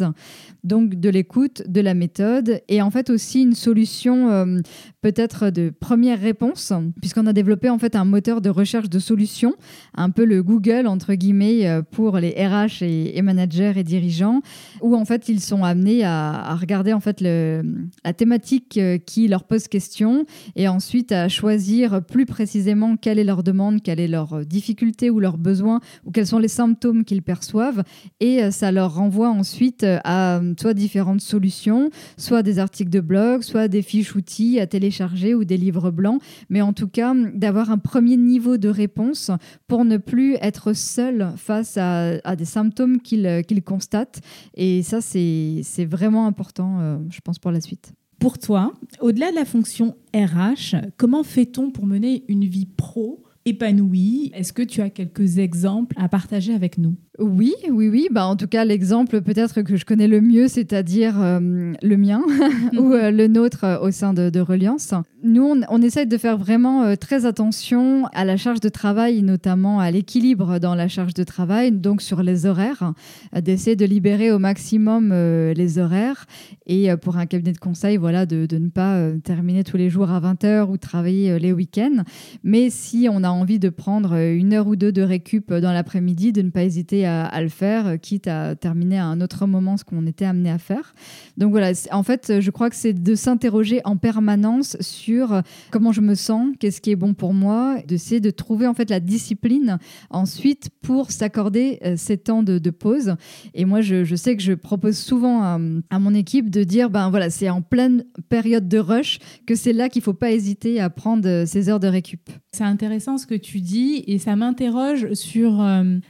donc 0.64 0.94
de 0.94 1.08
l'écoute, 1.08 1.62
de 1.66 1.80
la 1.80 1.94
méthode 1.94 2.62
et 2.68 2.82
en 2.82 2.90
fait 2.90 3.10
aussi 3.10 3.42
une 3.42 3.54
solution 3.54 4.30
euh, 4.30 4.60
peut-être 5.04 5.50
de 5.50 5.68
première 5.68 6.18
réponse, 6.18 6.72
puisqu'on 7.02 7.26
a 7.26 7.34
développé 7.34 7.68
en 7.68 7.78
fait 7.78 7.94
un 7.94 8.06
moteur 8.06 8.40
de 8.40 8.48
recherche 8.48 8.88
de 8.88 8.98
solutions, 8.98 9.52
un 9.94 10.08
peu 10.08 10.24
le 10.24 10.42
Google 10.42 10.86
entre 10.86 11.12
guillemets 11.12 11.66
euh, 11.66 11.82
pour 11.82 12.16
les 12.16 12.30
RH 12.30 12.82
et, 12.82 13.20
managers 13.20 13.74
et 13.76 13.84
dirigeants, 13.84 14.40
où 14.80 14.96
en 14.96 15.04
fait 15.04 15.28
ils 15.28 15.40
sont 15.40 15.62
amenés 15.62 16.04
à, 16.04 16.56
regarder 16.58 16.94
en 16.94 17.00
fait 17.00 17.20
la 17.20 18.12
thématique 18.16 18.78
euh, 18.78 18.96
qui 18.96 19.28
leur 19.28 19.44
pose 19.44 19.68
question 19.68 20.24
et 20.56 20.68
ensuite 20.68 21.12
à 21.12 21.28
choisir 21.28 22.02
plus 22.02 22.24
précisément 22.24 22.96
quelle 22.96 23.18
est 23.18 23.24
leur 23.24 23.42
demande, 23.42 23.82
quelle 23.82 24.00
est 24.00 24.08
leur 24.08 24.46
difficulté 24.46 25.10
ou 25.10 25.20
leur 25.20 25.36
besoin 25.36 25.80
ou 26.06 26.12
quels 26.12 26.26
sont 26.26 26.38
les 26.38 26.48
symptômes 26.48 27.04
qu'ils 27.04 27.22
perçoivent. 27.22 27.82
Et 28.20 28.50
ça 28.50 28.72
leur 28.72 28.94
renvoie 28.94 29.28
ensuite 29.28 29.84
euh, 29.84 29.98
à 30.04 30.38
euh, 30.38 30.54
soit 30.58 30.72
différentes 30.72 31.20
solutions, 31.20 31.90
soit 32.16 32.42
des 32.42 32.58
articles 32.58 32.90
de 32.90 33.00
blog, 33.00 33.42
soit 33.42 33.68
des 33.68 33.82
fiches 33.82 34.14
outils 34.14 34.58
à 34.60 34.66
télécharger 34.66 34.93
ou 35.34 35.44
des 35.44 35.56
livres 35.56 35.90
blancs, 35.90 36.20
mais 36.48 36.60
en 36.60 36.72
tout 36.72 36.88
cas 36.88 37.14
d'avoir 37.34 37.70
un 37.70 37.78
premier 37.78 38.16
niveau 38.16 38.56
de 38.56 38.68
réponse 38.68 39.30
pour 39.66 39.84
ne 39.84 39.96
plus 39.96 40.34
être 40.40 40.72
seul 40.72 41.32
face 41.36 41.76
à, 41.76 42.36
des 42.36 42.44
symptômes 42.44 43.00
qu'ils 43.00 43.26
euh, 43.26 43.42
constatent. 43.64 44.20
Et 44.54 44.82
ça, 44.82 45.00
c'est 45.00 45.84
vraiment 45.84 46.26
important, 46.26 46.98
je 47.08 47.20
pense, 47.20 47.38
pour 47.38 47.50
la 47.50 47.60
suite. 47.60 47.92
Pour 48.18 48.38
toi, 48.38 48.72
au-delà 49.00 49.30
de 49.30 49.36
la 49.36 49.44
fonction 49.44 49.96
RH, 50.14 50.76
comment 50.96 51.22
fait-on 51.22 51.70
pour 51.70 51.86
mener 51.86 52.24
une 52.28 52.44
vie 52.44 52.66
pro 52.66 53.22
épanouie? 53.44 54.30
Est-ce 54.34 54.52
que 54.52 54.62
tu 54.62 54.80
as 54.80 54.90
quelques 54.90 55.38
exemples 55.38 55.96
à 55.98 56.08
partager 56.08 56.54
avec 56.54 56.78
nous? 56.78 56.96
Oui, 57.20 57.54
oui, 57.70 57.88
oui. 57.88 58.08
Bah, 58.10 58.26
en 58.26 58.34
tout 58.34 58.48
cas, 58.48 58.64
l'exemple 58.64 59.20
peut-être 59.20 59.62
que 59.62 59.76
je 59.76 59.84
connais 59.84 60.08
le 60.08 60.20
mieux, 60.20 60.48
c'est-à-dire 60.48 61.14
euh, 61.22 61.72
le 61.80 61.96
mien 61.96 62.20
ou 62.76 62.92
euh, 62.92 63.12
le 63.12 63.28
nôtre 63.28 63.62
euh, 63.62 63.78
au 63.78 63.92
sein 63.92 64.12
de, 64.12 64.40
Reliance. 64.40 64.92
Nous, 65.22 65.44
on, 65.44 65.60
on, 65.68 65.80
essaye 65.80 66.06
de 66.06 66.18
faire 66.18 66.36
vraiment 66.36 66.96
très 66.96 67.24
attention 67.24 68.06
à 68.12 68.24
la 68.24 68.36
charge 68.36 68.60
de 68.60 68.68
travail, 68.68 69.22
notamment 69.22 69.78
à 69.78 69.90
l'équilibre 69.90 70.58
dans 70.58 70.74
la 70.74 70.88
charge 70.88 71.14
de 71.14 71.22
travail, 71.22 71.70
donc 71.70 72.02
sur 72.02 72.22
les 72.22 72.46
horaires, 72.46 72.92
d'essayer 73.32 73.76
de 73.76 73.86
libérer 73.86 74.32
au 74.32 74.38
maximum 74.38 75.14
les 75.54 75.78
horaires. 75.78 76.26
Et 76.66 76.94
pour 76.96 77.16
un 77.16 77.26
cabinet 77.26 77.52
de 77.52 77.58
conseil, 77.58 77.96
voilà, 77.96 78.26
de, 78.26 78.44
de 78.44 78.58
ne 78.58 78.68
pas 78.68 79.10
terminer 79.22 79.64
tous 79.64 79.76
les 79.76 79.88
jours 79.88 80.10
à 80.10 80.20
20h 80.20 80.68
ou 80.68 80.76
travailler 80.76 81.38
les 81.38 81.52
week-ends. 81.52 82.02
Mais 82.42 82.68
si 82.68 83.08
on 83.10 83.22
a 83.22 83.30
envie 83.30 83.58
de 83.58 83.70
prendre 83.70 84.14
une 84.14 84.52
heure 84.52 84.66
ou 84.66 84.76
deux 84.76 84.92
de 84.92 85.02
récup 85.02 85.54
dans 85.54 85.72
l'après-midi, 85.72 86.32
de 86.32 86.42
ne 86.42 86.50
pas 86.50 86.64
hésiter 86.64 87.03
à, 87.04 87.42
le 87.42 87.48
faire, 87.48 87.86
euh, 87.86 87.96
quitte 87.96 88.28
à 88.28 88.54
terminer 88.54 88.98
à 88.98 89.06
un 89.06 89.20
autre 89.20 89.46
moment 89.46 89.76
ce 89.76 89.84
qu'on 89.84 90.06
était 90.06 90.24
amené 90.24 90.50
à 90.50 90.58
faire. 90.58 90.94
Donc 91.36 91.50
voilà, 91.50 91.72
en 91.92 92.02
fait, 92.02 92.40
je 92.40 92.50
crois 92.50 92.70
que 92.70 92.76
c'est 92.76 92.92
de 92.92 93.14
s'interroger 93.14 93.80
en 93.84 93.96
permanence 93.96 94.76
sur 94.80 95.32
euh, 95.32 95.40
comment 95.70 95.92
je 95.92 96.00
me 96.00 96.14
sens, 96.14 96.54
qu'est-ce 96.58 96.80
qui 96.80 96.90
est 96.90 96.96
bon 96.96 97.14
pour 97.14 97.34
moi, 97.34 97.78
d'essayer 97.86 98.20
de 98.20 98.30
trouver 98.30 98.66
en 98.66 98.74
fait 98.74 98.90
la 98.90 99.00
discipline 99.00 99.78
ensuite 100.10 100.70
pour 100.82 101.10
s'accorder 101.10 101.78
euh, 101.84 101.94
ces 101.96 102.18
temps 102.18 102.42
de, 102.42 102.58
pause. 102.70 103.14
Et 103.54 103.64
moi, 103.64 103.80
je, 103.80 104.14
sais 104.16 104.36
que 104.36 104.42
je 104.42 104.52
propose 104.52 104.98
souvent 104.98 105.42
à, 105.42 105.98
mon 105.98 106.14
équipe 106.14 106.50
de 106.50 106.64
dire, 106.64 106.90
ben 106.90 107.10
voilà, 107.10 107.30
c'est 107.30 107.48
en 107.48 107.62
pleine 107.62 108.04
période 108.28 108.68
de 108.68 108.78
rush 108.78 109.18
que 109.46 109.54
c'est 109.54 109.72
là 109.72 109.88
qu'il 109.88 110.02
faut 110.02 110.14
pas 110.14 110.32
hésiter 110.32 110.80
à 110.80 110.90
prendre 110.90 111.44
ces 111.46 111.68
heures 111.68 111.78
de 111.78 111.86
récup. 111.86 112.30
C'est 112.52 112.64
intéressant 112.64 113.18
ce 113.18 113.26
que 113.26 113.34
tu 113.34 113.60
dis 113.60 114.02
et 114.06 114.18
ça 114.18 114.34
m'interroge 114.34 115.12
sur 115.12 115.64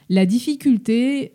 la 0.08 0.26
difficulté 0.26 0.83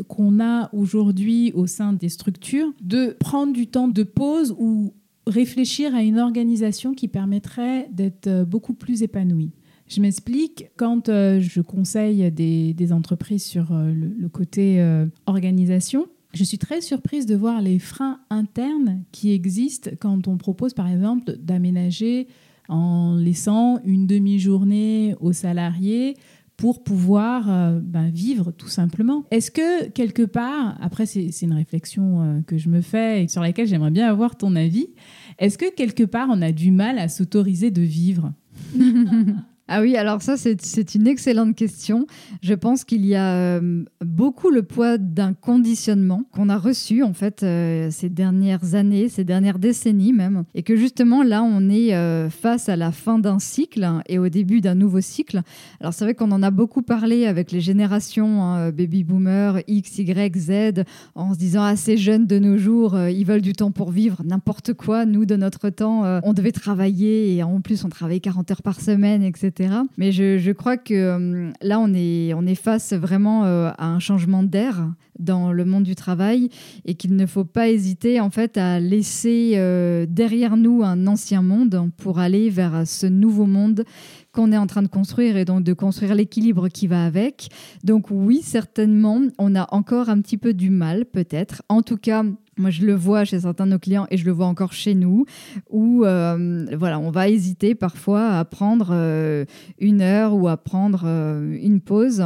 qu'on 0.08 0.40
a 0.40 0.70
aujourd'hui 0.74 1.52
au 1.54 1.68
sein 1.68 1.94
des 1.94 2.10
structures 2.10 2.72
de 2.82 3.16
prendre 3.20 3.54
du 3.54 3.68
temps 3.68 3.88
de 3.88 4.04
pause 4.04 4.56
ou 4.58 4.94
réfléchir 5.28 5.96
à 5.96 6.02
une 6.02 6.20
organisation 6.20 6.94
qui 6.94 7.08
permettrait 7.08 7.90
d'être 7.92 8.28
euh, 8.28 8.46
beaucoup 8.46 8.74
plus 8.74 9.04
épanouie. 9.04 9.52
Je 9.88 10.02
m'explique, 10.02 10.70
quand 10.78 11.10
euh, 11.10 11.40
je 11.40 11.62
conseille 11.62 12.32
des, 12.32 12.94
entreprises 12.94 13.44
sur 13.44 13.72
euh, 13.72 13.92
le, 13.92 14.30
côté 14.30 14.84
organisation, 15.26 16.08
je 16.34 16.44
suis 16.44 16.60
très 16.60 16.82
surprise 16.82 17.26
de 17.26 17.36
voir 17.36 17.62
les 17.62 17.80
freins 17.80 18.20
internes 18.30 19.04
qui 19.12 19.32
existent 19.32 19.90
quand 20.00 20.28
on 20.28 20.38
propose 20.38 20.74
par 20.74 20.88
exemple 20.88 21.38
d'aménager 21.40 22.28
en 22.68 23.16
laissant 23.16 23.80
une 23.84 24.06
demi-journée 24.06 25.16
aux 25.20 25.34
salariés 25.34 26.16
pour 26.60 26.84
pouvoir 26.84 27.50
euh, 27.50 27.80
ben, 27.82 28.10
vivre 28.10 28.52
tout 28.52 28.68
simplement. 28.68 29.24
Est-ce 29.32 29.50
que 29.50 29.88
quelque 29.88 30.24
part, 30.24 30.78
après 30.82 31.06
c'est 31.06 31.32
une 31.42 31.54
réflexion 31.54 32.22
euh, 32.22 32.42
que 32.46 32.58
je 32.58 32.68
me 32.68 32.82
fais 32.82 33.24
et 33.24 33.28
sur 33.30 33.42
laquelle 33.42 33.66
j'aimerais 33.66 33.92
bien 33.92 34.10
avoir 34.10 34.36
ton 34.36 34.58
avis, 34.58 34.90
est-ce 35.38 35.58
que 35.58 35.74
quelque 35.74 36.04
part 36.04 36.28
on 36.30 36.42
a 36.42 36.52
du 36.52 36.72
mal 36.72 37.00
à 37.00 37.08
s'autoriser 37.08 37.72
de 37.72 37.82
vivre? 37.82 38.34
Ah 39.72 39.82
oui, 39.82 39.96
alors 39.96 40.24
ça, 40.24 40.36
c'est 40.36 40.96
une 40.96 41.06
excellente 41.06 41.56
question. 41.56 42.08
Je 42.42 42.56
pense 42.56 42.84
qu'il 42.84 43.06
y 43.06 43.14
a 43.14 43.36
euh, 43.36 43.84
beaucoup 44.04 44.50
le 44.50 44.64
poids 44.64 44.98
d'un 44.98 45.36
conditionnement 45.36 46.24
qu'on 46.34 46.50
a 46.50 46.58
reçu, 46.58 47.04
en 47.04 47.14
fait, 47.14 47.44
euh, 47.44 47.90
ces 47.92 48.10
dernières 48.10 48.74
années, 48.74 49.10
ces 49.10 49.24
dernières 49.24 49.60
décennies 49.60 50.12
même. 50.12 50.44
Et 50.56 50.64
que 50.64 50.76
justement, 50.76 51.22
là, 51.22 51.44
on 51.44 51.70
est 51.70 51.94
euh, 51.94 52.32
face 52.32 52.68
à 52.68 52.76
la 52.76 52.92
fin 52.92 53.20
d'un 53.20 53.38
cycle 53.38 53.88
et 54.08 54.18
au 54.18 54.28
début 54.28 54.60
d'un 54.60 54.74
nouveau 54.74 55.02
cycle. 55.02 55.44
Alors, 55.80 55.94
c'est 55.94 56.04
vrai 56.04 56.16
qu'on 56.16 56.32
en 56.32 56.42
a 56.42 56.50
beaucoup 56.50 56.82
parlé 56.82 57.28
avec 57.28 57.52
les 57.52 57.62
générations 57.62 58.44
hein, 58.44 58.72
baby 58.72 59.04
boomer, 59.04 59.60
X, 59.68 60.00
Y, 60.00 60.36
Z, 60.36 60.84
en 61.14 61.36
se 61.36 61.38
disant, 61.38 61.62
ah, 61.62 61.76
ces 61.76 61.96
jeunes 61.96 62.26
de 62.26 62.40
nos 62.40 62.58
jours, 62.58 62.98
ils 62.98 63.24
veulent 63.24 63.42
du 63.42 63.54
temps 63.54 63.70
pour 63.70 63.92
vivre, 63.92 64.24
n'importe 64.26 64.74
quoi. 64.74 65.06
Nous, 65.06 65.28
de 65.28 65.36
notre 65.36 65.70
temps, 65.70 66.22
on 66.24 66.34
devait 66.34 66.52
travailler 66.52 67.36
et 67.36 67.44
en 67.44 67.62
plus, 67.62 67.86
on 67.86 67.90
travaillait 67.90 68.20
40 68.20 68.50
heures 68.50 68.64
par 68.64 68.82
semaine, 68.82 69.22
etc. 69.22 69.59
Mais 69.98 70.12
je, 70.12 70.52
crois 70.52 70.78
que 70.78 70.94
euh, 70.94 71.52
là, 71.62 71.80
on 71.80 71.94
est, 71.94 72.34
on 72.34 72.46
est 72.46 72.56
face 72.56 72.94
vraiment 72.94 73.46
euh, 73.46 73.72
à 73.78 73.88
un 73.88 74.00
changement 74.00 74.44
d'air 74.44 74.90
dans 75.20 75.52
le 75.52 75.66
monde 75.66 75.84
du 75.84 75.96
travail 75.96 76.50
et 76.86 76.96
qu'il 76.96 77.16
ne 77.18 77.26
faut 77.26 77.44
pas 77.44 77.68
hésiter 77.68 78.22
en 78.22 78.30
fait 78.30 78.58
à 78.58 78.80
laisser 78.80 79.54
euh, 79.56 80.06
derrière 80.08 80.56
nous 80.56 80.82
un 80.82 81.08
ancien 81.08 81.42
monde 81.42 81.90
pour 81.98 82.20
aller 82.20 82.50
vers 82.50 82.88
ce 82.88 83.06
nouveau 83.06 83.46
monde 83.46 83.84
qu'on 84.32 84.54
est 84.54 84.58
en 84.58 84.68
train 84.68 84.82
de 84.82 84.88
construire 84.88 85.36
et 85.36 85.44
donc 85.44 85.64
de 85.64 85.74
construire 85.74 86.16
l'équilibre 86.16 86.70
qui 86.70 86.88
va 86.88 87.04
avec. 87.04 87.50
Donc 87.84 88.08
oui, 88.12 88.42
certainement, 88.42 89.22
on 89.38 89.56
a 89.56 89.68
encore 89.74 90.08
un 90.08 90.22
petit 90.22 90.38
peu 90.38 90.54
du 90.54 90.70
mal 90.70 91.06
peut-être. 91.06 91.64
En 91.68 91.82
tout 91.82 91.98
cas, 91.98 92.24
moi, 92.60 92.70
je 92.70 92.86
le 92.86 92.94
vois 92.94 93.24
chez 93.24 93.40
certains 93.40 93.66
de 93.66 93.72
nos 93.72 93.80
clients 93.80 94.06
et 94.12 94.18
je 94.18 94.26
le 94.26 94.32
vois 94.32 94.46
encore 94.46 94.74
chez 94.74 94.94
nous, 94.94 95.26
où 95.70 96.04
euh, 96.04 96.66
voilà, 96.78 97.00
on 97.00 97.10
va 97.10 97.30
hésiter 97.30 97.74
parfois 97.74 98.32
à 98.32 98.46
prendre 98.46 98.90
euh, 98.92 99.46
une 99.80 100.02
heure 100.02 100.36
ou 100.36 100.48
à 100.50 100.58
prendre 100.58 101.04
euh, 101.06 101.58
une 101.62 101.80
pause, 101.80 102.24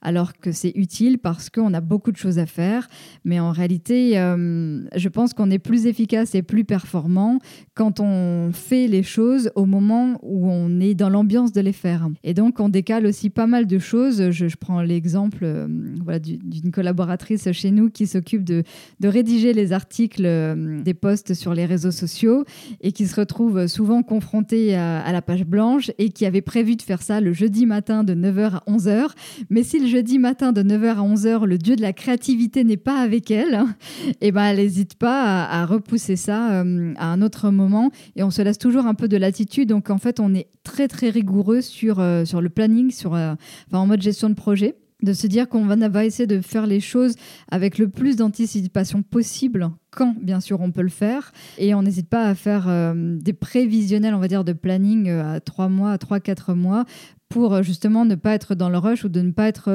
alors 0.00 0.34
que 0.38 0.52
c'est 0.52 0.72
utile 0.76 1.18
parce 1.18 1.50
qu'on 1.50 1.74
a 1.74 1.80
beaucoup 1.80 2.12
de 2.12 2.16
choses 2.16 2.38
à 2.38 2.46
faire. 2.46 2.88
Mais 3.24 3.40
en 3.40 3.50
réalité, 3.50 4.12
je 4.12 5.08
pense 5.08 5.34
qu'on 5.34 5.50
est 5.50 5.58
plus 5.58 5.86
efficace 5.86 6.34
et 6.34 6.42
plus 6.42 6.64
performant 6.64 7.38
quand 7.74 7.98
on 8.00 8.50
fait 8.52 8.86
les 8.86 9.02
choses 9.02 9.50
au 9.56 9.66
moment 9.66 10.18
où 10.22 10.48
on 10.48 10.80
est 10.80 10.94
dans 10.94 11.08
l'ambiance 11.08 11.52
de 11.52 11.60
les 11.60 11.72
faire. 11.72 12.08
Et 12.22 12.34
donc, 12.34 12.60
on 12.60 12.68
décale 12.68 13.06
aussi 13.06 13.30
pas 13.30 13.46
mal 13.46 13.66
de 13.66 13.78
choses. 13.78 14.30
Je, 14.30 14.46
prends 14.56 14.82
l'exemple 14.82 15.66
voilà, 16.04 16.20
d'une 16.20 16.70
collaboratrice 16.70 17.50
chez 17.52 17.70
nous 17.70 17.90
qui 17.90 18.06
s'occupe 18.06 18.44
de, 18.44 18.62
de 19.00 19.08
rédiger 19.08 19.52
les 19.52 19.71
articles, 19.72 20.22
euh, 20.24 20.82
des 20.82 20.94
posts 20.94 21.34
sur 21.34 21.54
les 21.54 21.66
réseaux 21.66 21.90
sociaux 21.90 22.44
et 22.80 22.92
qui 22.92 23.06
se 23.06 23.18
retrouvent 23.18 23.66
souvent 23.66 24.02
confrontés 24.02 24.74
à, 24.74 25.10
la 25.12 25.22
page 25.22 25.44
blanche 25.44 25.90
et 25.98 26.10
qui 26.10 26.26
avait 26.26 26.42
prévu 26.42 26.76
de 26.76 26.82
faire 26.82 27.02
ça 27.02 27.20
le 27.20 27.32
jeudi 27.32 27.66
matin 27.66 28.04
de 28.04 28.14
9h 28.14 28.56
à 28.56 28.62
11h. 28.68 29.10
Mais 29.50 29.62
si 29.62 29.78
le 29.78 29.86
jeudi 29.86 30.18
matin 30.18 30.52
de 30.52 30.62
9h 30.62 30.96
à 30.96 31.02
11h, 31.02 31.44
le 31.44 31.58
dieu 31.58 31.76
de 31.76 31.82
la 31.82 31.92
créativité 31.92 32.64
n'est 32.64 32.76
pas 32.76 33.00
avec 33.00 33.30
elle, 33.30 33.62
et 34.08 34.16
eh 34.28 34.32
ben 34.32 34.44
elle 34.44 34.56
n'hésite 34.56 34.94
pas 34.94 35.44
à, 35.44 35.66
repousser 35.66 36.16
ça 36.16 36.52
euh, 36.52 36.92
à 36.96 37.06
un 37.06 37.22
autre 37.22 37.50
moment 37.50 37.90
et 38.16 38.22
on 38.22 38.30
se 38.30 38.42
laisse 38.42 38.58
toujours 38.58 38.86
un 38.86 38.94
peu 38.94 39.08
de 39.08 39.16
latitude. 39.16 39.68
Donc 39.68 39.90
en 39.90 39.98
fait, 39.98 40.20
on 40.20 40.34
est 40.34 40.48
très 40.64 40.88
très 40.88 41.10
rigoureux 41.10 41.60
sur, 41.60 42.00
euh, 42.00 42.24
sur 42.24 42.40
le 42.40 42.48
planning, 42.48 42.90
sur, 42.90 43.12
en 43.12 43.86
mode 43.86 44.02
gestion 44.02 44.28
de 44.28 44.34
projet 44.34 44.76
de 45.02 45.12
se 45.12 45.26
dire 45.26 45.48
qu'on 45.48 45.66
va 45.66 46.04
essayer 46.04 46.26
de 46.26 46.40
faire 46.40 46.66
les 46.66 46.80
choses 46.80 47.14
avec 47.50 47.78
le 47.78 47.88
plus 47.88 48.16
d'anticipation 48.16 49.02
possible 49.02 49.70
quand 49.90 50.16
bien 50.20 50.40
sûr 50.40 50.60
on 50.60 50.70
peut 50.70 50.82
le 50.82 50.88
faire 50.88 51.32
et 51.58 51.74
on 51.74 51.82
n'hésite 51.82 52.08
pas 52.08 52.24
à 52.24 52.34
faire 52.34 52.68
euh, 52.68 53.18
des 53.20 53.32
prévisionnels 53.32 54.14
on 54.14 54.18
va 54.18 54.28
dire 54.28 54.44
de 54.44 54.52
planning 54.52 55.08
euh, 55.08 55.34
à 55.34 55.40
trois 55.40 55.68
mois 55.68 55.92
à 55.92 55.98
trois 55.98 56.20
quatre 56.20 56.54
mois 56.54 56.84
pour 57.28 57.54
euh, 57.54 57.62
justement 57.62 58.04
ne 58.04 58.14
pas 58.14 58.34
être 58.34 58.54
dans 58.54 58.68
le 58.68 58.78
rush 58.78 59.04
ou 59.04 59.08
de 59.08 59.20
ne 59.20 59.32
pas 59.32 59.48
être 59.48 59.68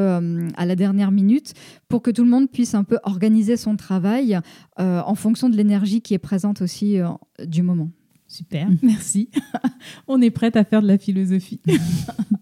à 0.56 0.66
la 0.66 0.76
dernière 0.76 1.12
minute 1.12 1.54
pour 1.88 2.02
que 2.02 2.12
tout 2.12 2.24
le 2.24 2.30
monde 2.30 2.50
puisse 2.50 2.74
un 2.74 2.84
peu 2.84 2.98
organiser 3.04 3.58
son 3.58 3.76
travail 3.76 4.40
en 4.78 5.16
fonction 5.16 5.50
de 5.50 5.56
l'énergie 5.56 6.02
qui 6.02 6.14
est 6.14 6.20
présente 6.20 6.62
aussi 6.62 7.00
du 7.44 7.64
moment. 7.64 7.90
Super, 8.28 8.68
merci. 8.84 9.30
on 10.08 10.22
est 10.22 10.32
prête 10.32 10.56
à 10.56 10.64
faire 10.64 10.82
de 10.82 10.88
la 10.88 10.98
philosophie. 10.98 11.62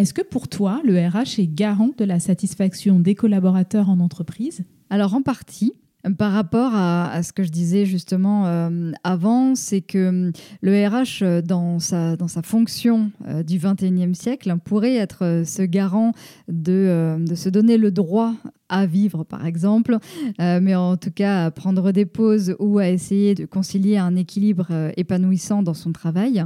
Est-ce 0.00 0.14
que 0.14 0.22
pour 0.22 0.48
toi, 0.48 0.80
le 0.82 0.96
RH 0.96 1.40
est 1.40 1.46
garant 1.46 1.90
de 1.94 2.06
la 2.06 2.20
satisfaction 2.20 3.00
des 3.00 3.14
collaborateurs 3.14 3.90
en 3.90 4.00
entreprise? 4.00 4.64
Alors 4.88 5.12
en 5.12 5.20
partie. 5.20 5.74
Par 6.16 6.32
rapport 6.32 6.74
à, 6.74 7.22
ce 7.22 7.34
que 7.34 7.42
je 7.42 7.50
disais 7.50 7.84
justement 7.84 8.46
euh, 8.46 8.92
avant, 9.04 9.54
c'est 9.54 9.82
que 9.82 10.08
hum, 10.08 10.32
le 10.62 10.88
RH, 10.88 11.22
euh, 11.22 11.42
dans 11.42 11.78
sa, 11.80 12.16
dans 12.16 12.28
sa 12.28 12.40
fonction 12.40 13.10
euh, 13.28 13.42
du 13.42 13.58
21e 13.58 14.14
siècle, 14.14 14.56
pourrait 14.64 14.94
être 14.94 15.42
ce 15.44 15.60
garant 15.60 16.12
de, 16.48 17.18
de 17.20 17.34
se 17.34 17.50
donner 17.50 17.76
le 17.76 17.90
droit 17.90 18.32
à 18.70 18.86
vivre, 18.86 19.24
par 19.24 19.44
exemple, 19.44 19.98
euh, 20.40 20.60
mais 20.62 20.74
en 20.74 20.96
tout 20.96 21.10
cas 21.10 21.46
à 21.46 21.50
prendre 21.50 21.92
des 21.92 22.06
pauses 22.06 22.54
ou 22.58 22.78
à 22.78 22.88
essayer 22.88 23.34
de 23.34 23.44
concilier 23.44 23.98
un 23.98 24.16
équilibre 24.16 24.68
euh, 24.70 24.92
épanouissant 24.96 25.62
dans 25.62 25.74
son 25.74 25.92
travail. 25.92 26.44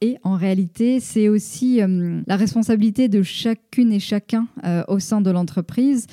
Et 0.00 0.16
en 0.24 0.34
réalité, 0.34 1.00
c'est 1.00 1.28
aussi 1.28 1.82
euh, 1.82 2.22
la 2.26 2.36
responsabilité 2.36 3.08
de 3.08 3.22
chacune 3.22 3.92
et 3.92 4.00
chacun 4.00 4.48
au 4.88 4.98
sein 4.98 5.20
de 5.20 5.30
l'entreprise, 5.30 6.06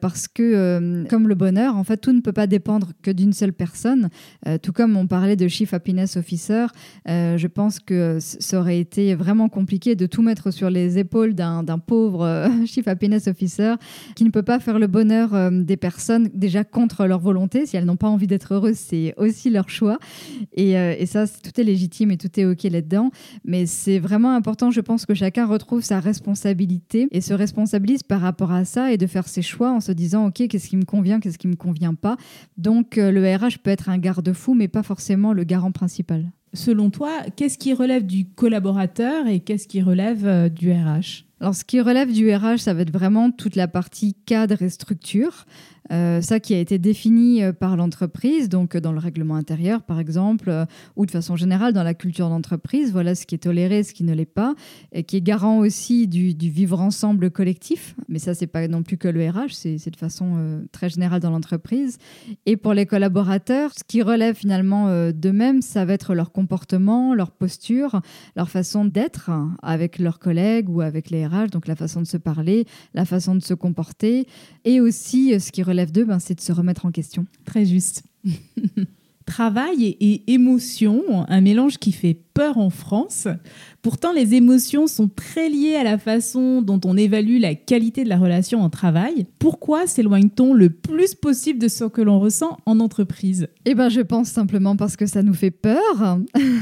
parce 0.00 0.28
que, 0.28 1.06
comme 1.08 1.28
le 1.28 1.34
bonheur, 1.34 1.76
en 1.76 1.84
fait, 1.84 1.96
tout 1.96 2.12
ne 2.12 2.20
peut 2.20 2.32
pas 2.32 2.46
dépendre 2.46 2.90
que 3.02 3.10
d'une 3.10 3.32
seule 3.32 3.52
personne. 3.52 4.10
tout 4.62 4.72
comme 4.72 4.96
on 4.96 5.06
parlait 5.06 5.36
de 5.36 5.48
Chief 5.48 5.72
Happiness 5.72 6.16
Officer, 6.16 6.66
je 7.06 7.46
pense 7.46 7.80
que 7.80 8.18
ça 8.20 8.60
aurait 8.60 8.78
été 8.78 9.14
vraiment 9.14 9.48
compliqué 9.48 9.94
de 9.94 10.06
tout 10.06 10.20
mettre 10.20 10.50
sur 10.50 10.68
les 10.68 10.98
épaules 10.98 11.34
d'un 11.34 11.78
pauvre 11.78 12.48
Chief 12.66 12.86
Happiness 12.86 13.28
Officer 13.28 13.74
qui 14.14 14.24
ne 14.24 14.30
peut 14.30 14.42
pas 14.42 14.60
faire 14.60 14.78
le 14.78 14.86
bonheur 14.86 15.05
euh, 15.12 15.50
des 15.62 15.76
personnes 15.76 16.28
déjà 16.34 16.64
contre 16.64 17.06
leur 17.06 17.18
volonté. 17.18 17.66
Si 17.66 17.76
elles 17.76 17.84
n'ont 17.84 17.96
pas 17.96 18.08
envie 18.08 18.26
d'être 18.26 18.54
heureuses, 18.54 18.76
c'est 18.76 19.14
aussi 19.16 19.50
leur 19.50 19.68
choix. 19.68 19.98
Et, 20.52 20.78
euh, 20.78 20.94
et 20.98 21.06
ça, 21.06 21.26
tout 21.26 21.60
est 21.60 21.64
légitime 21.64 22.10
et 22.10 22.16
tout 22.16 22.28
est 22.38 22.44
OK 22.44 22.62
là-dedans. 22.64 23.10
Mais 23.44 23.66
c'est 23.66 23.98
vraiment 23.98 24.34
important, 24.34 24.70
je 24.70 24.80
pense, 24.80 25.06
que 25.06 25.14
chacun 25.14 25.46
retrouve 25.46 25.82
sa 25.82 26.00
responsabilité 26.00 27.08
et 27.10 27.20
se 27.20 27.34
responsabilise 27.34 28.02
par 28.02 28.20
rapport 28.20 28.52
à 28.52 28.64
ça 28.64 28.92
et 28.92 28.96
de 28.96 29.06
faire 29.06 29.28
ses 29.28 29.42
choix 29.42 29.72
en 29.72 29.80
se 29.80 29.92
disant, 29.92 30.26
OK, 30.26 30.46
qu'est-ce 30.48 30.68
qui 30.68 30.76
me 30.76 30.84
convient, 30.84 31.20
qu'est-ce 31.20 31.38
qui 31.38 31.48
me 31.48 31.56
convient 31.56 31.94
pas. 31.94 32.16
Donc, 32.56 32.98
euh, 32.98 33.10
le 33.10 33.22
RH 33.22 33.58
peut 33.62 33.70
être 33.70 33.88
un 33.88 33.98
garde-fou, 33.98 34.54
mais 34.54 34.68
pas 34.68 34.82
forcément 34.82 35.32
le 35.32 35.44
garant 35.44 35.72
principal. 35.72 36.30
Selon 36.52 36.90
toi, 36.90 37.10
qu'est-ce 37.36 37.58
qui 37.58 37.74
relève 37.74 38.06
du 38.06 38.24
collaborateur 38.24 39.26
et 39.26 39.40
qu'est-ce 39.40 39.68
qui 39.68 39.82
relève 39.82 40.48
du 40.48 40.72
RH 40.72 41.25
alors, 41.38 41.54
ce 41.54 41.64
qui 41.64 41.82
relève 41.82 42.10
du 42.10 42.34
RH, 42.34 42.60
ça 42.60 42.72
va 42.72 42.80
être 42.80 42.92
vraiment 42.92 43.30
toute 43.30 43.56
la 43.56 43.68
partie 43.68 44.14
cadre 44.14 44.62
et 44.62 44.70
structure. 44.70 45.44
Euh, 45.92 46.20
ça 46.20 46.40
qui 46.40 46.54
a 46.54 46.58
été 46.58 46.78
défini 46.78 47.42
euh, 47.42 47.52
par 47.52 47.76
l'entreprise, 47.76 48.48
donc 48.48 48.74
euh, 48.74 48.80
dans 48.80 48.92
le 48.92 48.98
règlement 48.98 49.36
intérieur 49.36 49.82
par 49.82 50.00
exemple, 50.00 50.66
ou 50.96 51.06
de 51.06 51.10
façon 51.10 51.36
générale 51.36 51.72
dans 51.72 51.82
la 51.82 51.94
culture 51.94 52.28
d'entreprise, 52.28 52.90
voilà 52.90 53.14
ce 53.14 53.24
qui 53.24 53.34
est 53.34 53.38
toléré, 53.38 53.84
ce 53.84 53.94
qui 53.94 54.02
ne 54.02 54.12
l'est 54.12 54.24
pas, 54.24 54.54
et 54.92 55.04
qui 55.04 55.16
est 55.16 55.20
garant 55.20 55.58
aussi 55.58 56.08
du, 56.08 56.32
vivre 56.32 56.80
ensemble 56.80 57.30
collectif. 57.30 57.94
Mais 58.08 58.18
ça, 58.18 58.34
c'est 58.34 58.46
pas 58.46 58.66
non 58.68 58.82
plus 58.82 58.96
que 58.96 59.08
le 59.08 59.28
RH, 59.28 59.52
c'est 59.52 59.90
de 59.90 59.96
façon 59.96 60.64
très 60.72 60.88
générale 60.88 61.20
dans 61.20 61.30
l'entreprise. 61.30 61.98
Et 62.46 62.56
pour 62.56 62.72
les 62.72 62.86
collaborateurs, 62.86 63.72
ce 63.76 63.84
qui 63.84 64.02
relève 64.02 64.34
finalement 64.34 65.10
d'eux-mêmes, 65.10 65.62
ça 65.62 65.84
va 65.84 65.92
être 65.92 66.14
leur 66.14 66.32
comportement, 66.32 67.14
leur 67.14 67.30
posture, 67.30 68.00
leur 68.36 68.48
façon 68.48 68.84
d'être 68.84 69.30
avec 69.62 69.98
leurs 69.98 70.18
collègues 70.18 70.68
ou 70.68 70.80
avec 70.80 71.10
les 71.10 71.25
Donc 71.50 71.68
la 71.68 71.76
façon 71.76 72.00
de 72.00 72.06
se 72.06 72.16
parler, 72.16 72.66
la 72.94 73.04
façon 73.04 73.34
de 73.34 73.42
se 73.42 73.54
comporter, 73.54 74.26
et 74.64 74.80
aussi 74.80 75.38
ce 75.40 75.52
qui 75.52 75.62
relève 75.62 75.76
relève 75.76 75.92
d'eux, 75.92 76.04
ben, 76.04 76.18
c'est 76.18 76.34
de 76.34 76.40
se 76.40 76.52
remettre 76.52 76.86
en 76.86 76.90
question. 76.90 77.26
Très 77.44 77.66
juste. 77.66 78.02
Travail 79.26 79.96
et, 80.00 80.32
émotion, 80.32 81.02
un 81.28 81.40
mélange 81.40 81.78
qui 81.78 81.92
fait 81.92 82.18
peur 82.36 82.58
en 82.58 82.68
France. 82.68 83.28
Pourtant, 83.80 84.12
les 84.12 84.34
émotions 84.34 84.86
sont 84.86 85.08
très 85.08 85.48
liées 85.48 85.76
à 85.76 85.84
la 85.84 85.96
façon 85.96 86.60
dont 86.60 86.80
on 86.84 86.98
évalue 86.98 87.40
la 87.40 87.54
qualité 87.54 88.04
de 88.04 88.10
la 88.10 88.18
relation 88.18 88.60
en 88.60 88.68
travail. 88.68 89.26
Pourquoi 89.38 89.86
s'éloigne-t-on 89.86 90.52
le 90.52 90.68
plus 90.68 91.14
possible 91.14 91.58
de 91.58 91.68
ce 91.68 91.84
que 91.84 92.02
l'on 92.02 92.20
ressent 92.20 92.58
en 92.66 92.78
entreprise? 92.78 93.48
Eh 93.64 93.74
bien, 93.74 93.88
je 93.88 94.02
pense 94.02 94.28
simplement 94.28 94.76
parce 94.76 94.96
que 94.96 95.06
ça 95.06 95.22
nous 95.22 95.32
fait 95.32 95.50
peur 95.50 96.18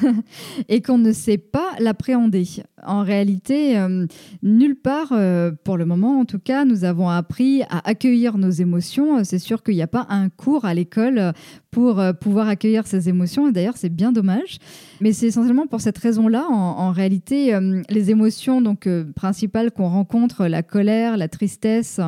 et 0.68 0.80
qu'on 0.80 0.98
ne 0.98 1.10
sait 1.10 1.38
pas 1.38 1.70
l'appréhender. 1.80 2.46
En 2.86 3.02
réalité, 3.02 3.78
euh, 3.78 4.06
nulle 4.42 4.76
part, 4.76 5.08
euh, 5.12 5.50
pour 5.64 5.76
le 5.76 5.86
moment 5.86 6.20
en 6.20 6.26
tout 6.26 6.38
cas, 6.38 6.64
nous 6.64 6.84
avons 6.84 7.08
appris 7.08 7.62
à 7.62 7.88
accueillir 7.88 8.38
nos 8.38 8.50
émotions. 8.50 9.24
C'est 9.24 9.38
sûr 9.38 9.62
qu'il 9.62 9.74
n'y 9.74 9.82
a 9.82 9.88
pas 9.88 10.06
un 10.08 10.28
cours 10.28 10.66
à 10.66 10.74
l'école 10.74 11.32
pour 11.74 11.98
euh, 11.98 12.12
pouvoir 12.12 12.48
accueillir 12.48 12.86
ces 12.86 13.08
émotions. 13.08 13.50
D'ailleurs, 13.50 13.76
c'est 13.76 13.88
bien 13.88 14.12
dommage. 14.12 14.58
Mais 15.00 15.12
c'est 15.12 15.26
essentiellement 15.26 15.63
pour 15.68 15.80
cette 15.80 15.98
raison-là, 15.98 16.46
en, 16.48 16.90
réalité, 16.90 17.54
euh, 17.54 17.82
les 17.88 18.10
émotions 18.10 18.60
donc, 18.60 18.86
euh, 18.86 19.04
principales 19.14 19.70
qu'on 19.70 19.88
rencontre, 19.88 20.46
la 20.46 20.62
colère, 20.62 21.16
la 21.16 21.28
tristesse, 21.28 22.00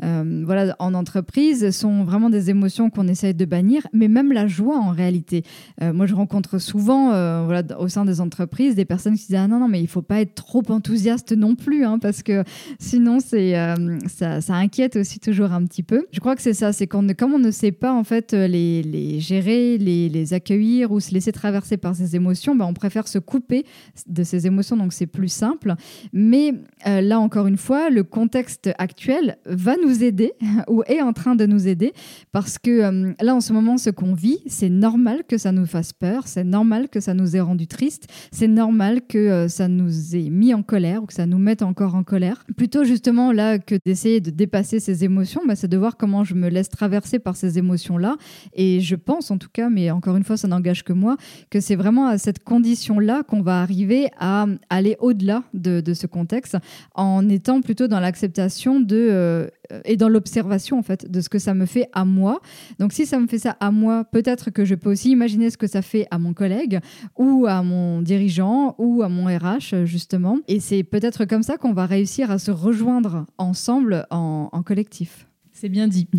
voilà, 0.00 0.76
en 0.78 0.94
entreprise 0.94 1.70
sont 1.70 2.04
vraiment 2.04 2.30
des 2.30 2.50
émotions 2.50 2.90
qu'on 2.90 3.08
essaye 3.08 3.34
de 3.34 3.44
bannir, 3.44 3.86
mais 3.92 4.08
même 4.08 4.32
la 4.32 4.46
joie 4.46 4.78
en 4.78 4.90
réalité. 4.90 5.42
moi, 5.80 6.06
je 6.06 6.14
rencontre 6.14 6.58
souvent 6.58 7.08
voilà, 7.44 7.62
au 7.78 7.88
sein 7.88 8.04
des 8.04 8.20
entreprises 8.20 8.74
des 8.74 8.84
personnes 8.84 9.16
qui 9.16 9.26
disent 9.26 9.36
ah 9.36 9.48
non 9.48 9.58
non 9.58 9.68
mais 9.68 9.80
il 9.80 9.88
faut 9.88 10.02
pas 10.02 10.20
être 10.20 10.34
trop 10.34 10.62
enthousiaste 10.68 11.32
non 11.32 11.54
plus 11.54 11.84
hein, 11.84 11.98
parce 11.98 12.22
que 12.22 12.44
sinon 12.78 13.18
ça, 13.20 14.54
inquiète 14.54 14.96
aussi 14.96 15.20
toujours 15.20 15.52
un 15.52 15.64
petit 15.64 15.82
peu. 15.82 16.06
Je 16.12 16.20
crois 16.20 16.36
que 16.36 16.42
c'est 16.42 16.54
ça, 16.54 16.72
c'est 16.72 16.86
qu'on 16.86 17.06
comme 17.16 17.34
on 17.34 17.38
ne 17.38 17.50
sait 17.50 17.72
pas 17.72 17.92
en 17.92 18.04
fait 18.04 18.32
les, 18.32 18.82
les 18.82 19.20
gérer, 19.20 19.78
les, 19.78 20.08
les, 20.08 20.34
accueillir 20.34 20.92
ou 20.92 21.00
se 21.00 21.12
laisser 21.12 21.32
traverser 21.32 21.76
par 21.76 21.94
ces 21.94 22.16
émotions, 22.16 22.54
ben, 22.54 22.64
on 22.66 22.74
préfère 22.74 23.08
se 23.08 23.18
couper 23.18 23.64
de 24.06 24.22
ces 24.22 24.46
émotions, 24.46 24.76
donc 24.76 24.92
c'est 24.92 25.06
plus 25.06 25.28
simple. 25.28 25.74
Mais 26.12 26.54
euh, 26.86 27.00
là, 27.00 27.20
encore 27.20 27.46
une 27.46 27.56
fois, 27.56 27.90
le 27.90 28.04
contexte 28.04 28.70
actuel 28.78 29.38
va 29.46 29.74
nous 29.76 29.87
aider 30.02 30.32
ou 30.68 30.82
est 30.86 31.02
en 31.02 31.12
train 31.12 31.34
de 31.34 31.46
nous 31.46 31.68
aider 31.68 31.92
parce 32.32 32.58
que 32.58 32.70
euh, 32.70 33.12
là, 33.20 33.34
en 33.34 33.40
ce 33.40 33.52
moment, 33.52 33.78
ce 33.78 33.90
qu'on 33.90 34.14
vit, 34.14 34.38
c'est 34.46 34.68
normal 34.68 35.22
que 35.28 35.38
ça 35.38 35.52
nous 35.52 35.66
fasse 35.66 35.92
peur, 35.92 36.26
c'est 36.26 36.44
normal 36.44 36.88
que 36.88 37.00
ça 37.00 37.14
nous 37.14 37.36
ait 37.36 37.40
rendu 37.40 37.66
triste, 37.66 38.08
c'est 38.32 38.48
normal 38.48 39.02
que 39.06 39.18
euh, 39.18 39.48
ça 39.48 39.68
nous 39.68 40.16
ait 40.16 40.30
mis 40.30 40.54
en 40.54 40.62
colère 40.62 41.02
ou 41.02 41.06
que 41.06 41.14
ça 41.14 41.26
nous 41.26 41.38
mette 41.38 41.62
encore 41.62 41.94
en 41.94 42.02
colère. 42.02 42.44
Plutôt 42.56 42.84
justement 42.84 43.32
là 43.32 43.58
que 43.58 43.76
d'essayer 43.84 44.20
de 44.20 44.30
dépasser 44.30 44.80
ces 44.80 45.04
émotions, 45.04 45.42
ben, 45.46 45.54
c'est 45.54 45.68
de 45.68 45.76
voir 45.76 45.96
comment 45.96 46.24
je 46.24 46.34
me 46.34 46.48
laisse 46.48 46.68
traverser 46.68 47.18
par 47.18 47.36
ces 47.36 47.58
émotions-là. 47.58 48.16
Et 48.54 48.80
je 48.80 48.96
pense 48.96 49.30
en 49.30 49.38
tout 49.38 49.48
cas, 49.52 49.68
mais 49.68 49.90
encore 49.90 50.16
une 50.16 50.24
fois, 50.24 50.36
ça 50.36 50.48
n'engage 50.48 50.84
que 50.84 50.92
moi, 50.92 51.16
que 51.50 51.60
c'est 51.60 51.76
vraiment 51.76 52.06
à 52.06 52.18
cette 52.18 52.44
condition-là 52.44 53.22
qu'on 53.22 53.42
va 53.42 53.60
arriver 53.62 54.08
à 54.18 54.46
aller 54.70 54.96
au-delà 55.00 55.42
de, 55.54 55.82
ce 55.94 56.06
contexte 56.06 56.56
en 56.94 57.28
étant 57.28 57.60
plutôt 57.60 57.88
dans 57.88 58.00
l'acceptation 58.00 58.80
de 58.80 58.96
euh, 59.10 59.46
et 59.84 59.96
dans 59.96 60.08
l'observation 60.08 60.78
en 60.78 60.82
fait 60.82 61.10
de 61.10 61.20
ce 61.20 61.28
que 61.28 61.38
ça 61.38 61.54
me 61.54 61.66
fait 61.66 61.88
à 61.92 62.04
moi. 62.04 62.40
Donc 62.78 62.92
si 62.92 63.06
ça 63.06 63.18
me 63.18 63.26
fait 63.26 63.38
ça 63.38 63.56
à 63.60 63.70
moi, 63.70 64.04
peut-être 64.04 64.50
que 64.50 64.64
je 64.64 64.74
peux 64.74 64.90
aussi 64.90 65.10
imaginer 65.10 65.50
ce 65.50 65.56
que 65.56 65.66
ça 65.66 65.82
fait 65.82 66.06
à 66.10 66.18
mon 66.18 66.32
collègue 66.32 66.80
ou 67.16 67.46
à 67.46 67.62
mon 67.62 68.02
dirigeant 68.02 68.74
ou 68.78 69.02
à 69.02 69.08
mon 69.08 69.26
RH 69.26 69.84
justement. 69.84 70.38
Et 70.48 70.60
c'est 70.60 70.82
peut-être 70.82 71.24
comme 71.24 71.42
ça 71.42 71.56
qu'on 71.56 71.72
va 71.72 71.86
réussir 71.86 72.30
à 72.30 72.38
se 72.38 72.50
rejoindre 72.50 73.26
ensemble 73.38 74.06
en, 74.10 74.48
collectif. 74.64 75.26
C'est 75.52 75.68
bien 75.68 75.88
dit. 75.88 76.08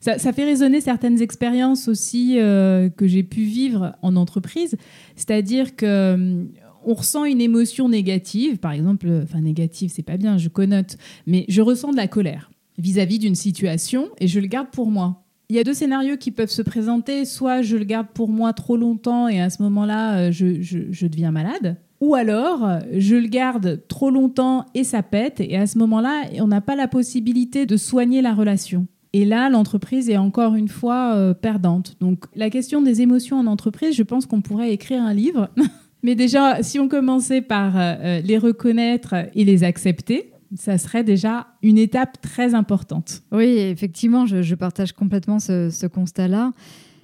Ça, 0.00 0.32
fait 0.32 0.44
résonner 0.44 0.80
certaines 0.80 1.20
expériences 1.20 1.88
aussi 1.88 2.38
euh, 2.38 2.88
que 2.90 3.08
j'ai 3.08 3.24
pu 3.24 3.40
vivre 3.40 3.96
en 4.02 4.14
entreprise, 4.14 4.76
c'est-à-dire 5.16 5.74
que 5.74 6.46
on 6.86 6.94
ressent 6.94 7.24
une 7.24 7.40
émotion 7.40 7.88
négative, 7.88 8.58
par 8.58 8.72
exemple, 8.72 9.08
enfin 9.22 9.40
négative, 9.40 9.90
c'est 9.92 10.02
pas 10.02 10.16
bien, 10.16 10.38
je 10.38 10.48
connote, 10.48 10.96
mais 11.26 11.44
je 11.48 11.60
ressens 11.60 11.90
de 11.90 11.96
la 11.96 12.08
colère 12.08 12.50
vis-à-vis 12.78 13.18
d'une 13.18 13.34
situation 13.34 14.08
et 14.20 14.28
je 14.28 14.38
le 14.38 14.46
garde 14.46 14.68
pour 14.70 14.90
moi. 14.90 15.24
Il 15.48 15.56
y 15.56 15.58
a 15.58 15.64
deux 15.64 15.74
scénarios 15.74 16.16
qui 16.16 16.30
peuvent 16.30 16.50
se 16.50 16.62
présenter, 16.62 17.24
soit 17.24 17.62
je 17.62 17.76
le 17.76 17.84
garde 17.84 18.08
pour 18.14 18.28
moi 18.28 18.52
trop 18.52 18.76
longtemps 18.76 19.28
et 19.28 19.40
à 19.40 19.50
ce 19.50 19.62
moment-là, 19.62 20.18
euh, 20.18 20.32
je, 20.32 21.06
deviens 21.06 21.30
malade, 21.30 21.76
ou 22.00 22.14
alors, 22.14 22.68
je 22.92 23.16
le 23.16 23.28
garde 23.28 23.82
trop 23.88 24.10
longtemps 24.10 24.66
et 24.74 24.84
ça 24.84 25.02
pète, 25.02 25.40
et 25.40 25.56
à 25.56 25.66
ce 25.66 25.78
moment-là, 25.78 26.24
on 26.40 26.46
n'a 26.46 26.60
pas 26.60 26.76
la 26.76 26.88
possibilité 26.88 27.64
de 27.64 27.76
soigner 27.76 28.22
la 28.22 28.34
relation. 28.34 28.86
Et 29.12 29.24
là, 29.24 29.48
l'entreprise 29.48 30.10
est 30.10 30.18
encore 30.18 30.56
une 30.56 30.68
fois 30.68 31.14
euh, 31.14 31.32
perdante. 31.32 31.96
Donc 32.00 32.26
la 32.34 32.50
question 32.50 32.82
des 32.82 33.00
émotions 33.00 33.38
en 33.38 33.46
entreprise, 33.46 33.96
je 33.96 34.02
pense 34.02 34.26
qu'on 34.26 34.42
pourrait 34.42 34.72
écrire 34.72 35.02
un 35.02 35.14
livre. 35.14 35.48
Mais 36.06 36.14
déjà, 36.14 36.62
si 36.62 36.78
on 36.78 36.86
commençait 36.86 37.42
par 37.42 37.76
euh, 37.76 37.94
euh, 37.98 38.20
les 38.20 38.38
reconnaître 38.38 39.12
et 39.34 39.44
les 39.44 39.64
accepter, 39.64 40.30
ça 40.54 40.78
serait 40.78 41.02
déjà 41.02 41.48
une 41.64 41.78
étape 41.78 42.20
très 42.20 42.54
importante. 42.54 43.24
Oui, 43.32 43.58
effectivement, 43.58 44.24
je, 44.24 44.54
partage 44.54 44.92
complètement 44.92 45.40
ce, 45.40 45.68
ce 45.68 45.88
constat-là. 45.88 46.52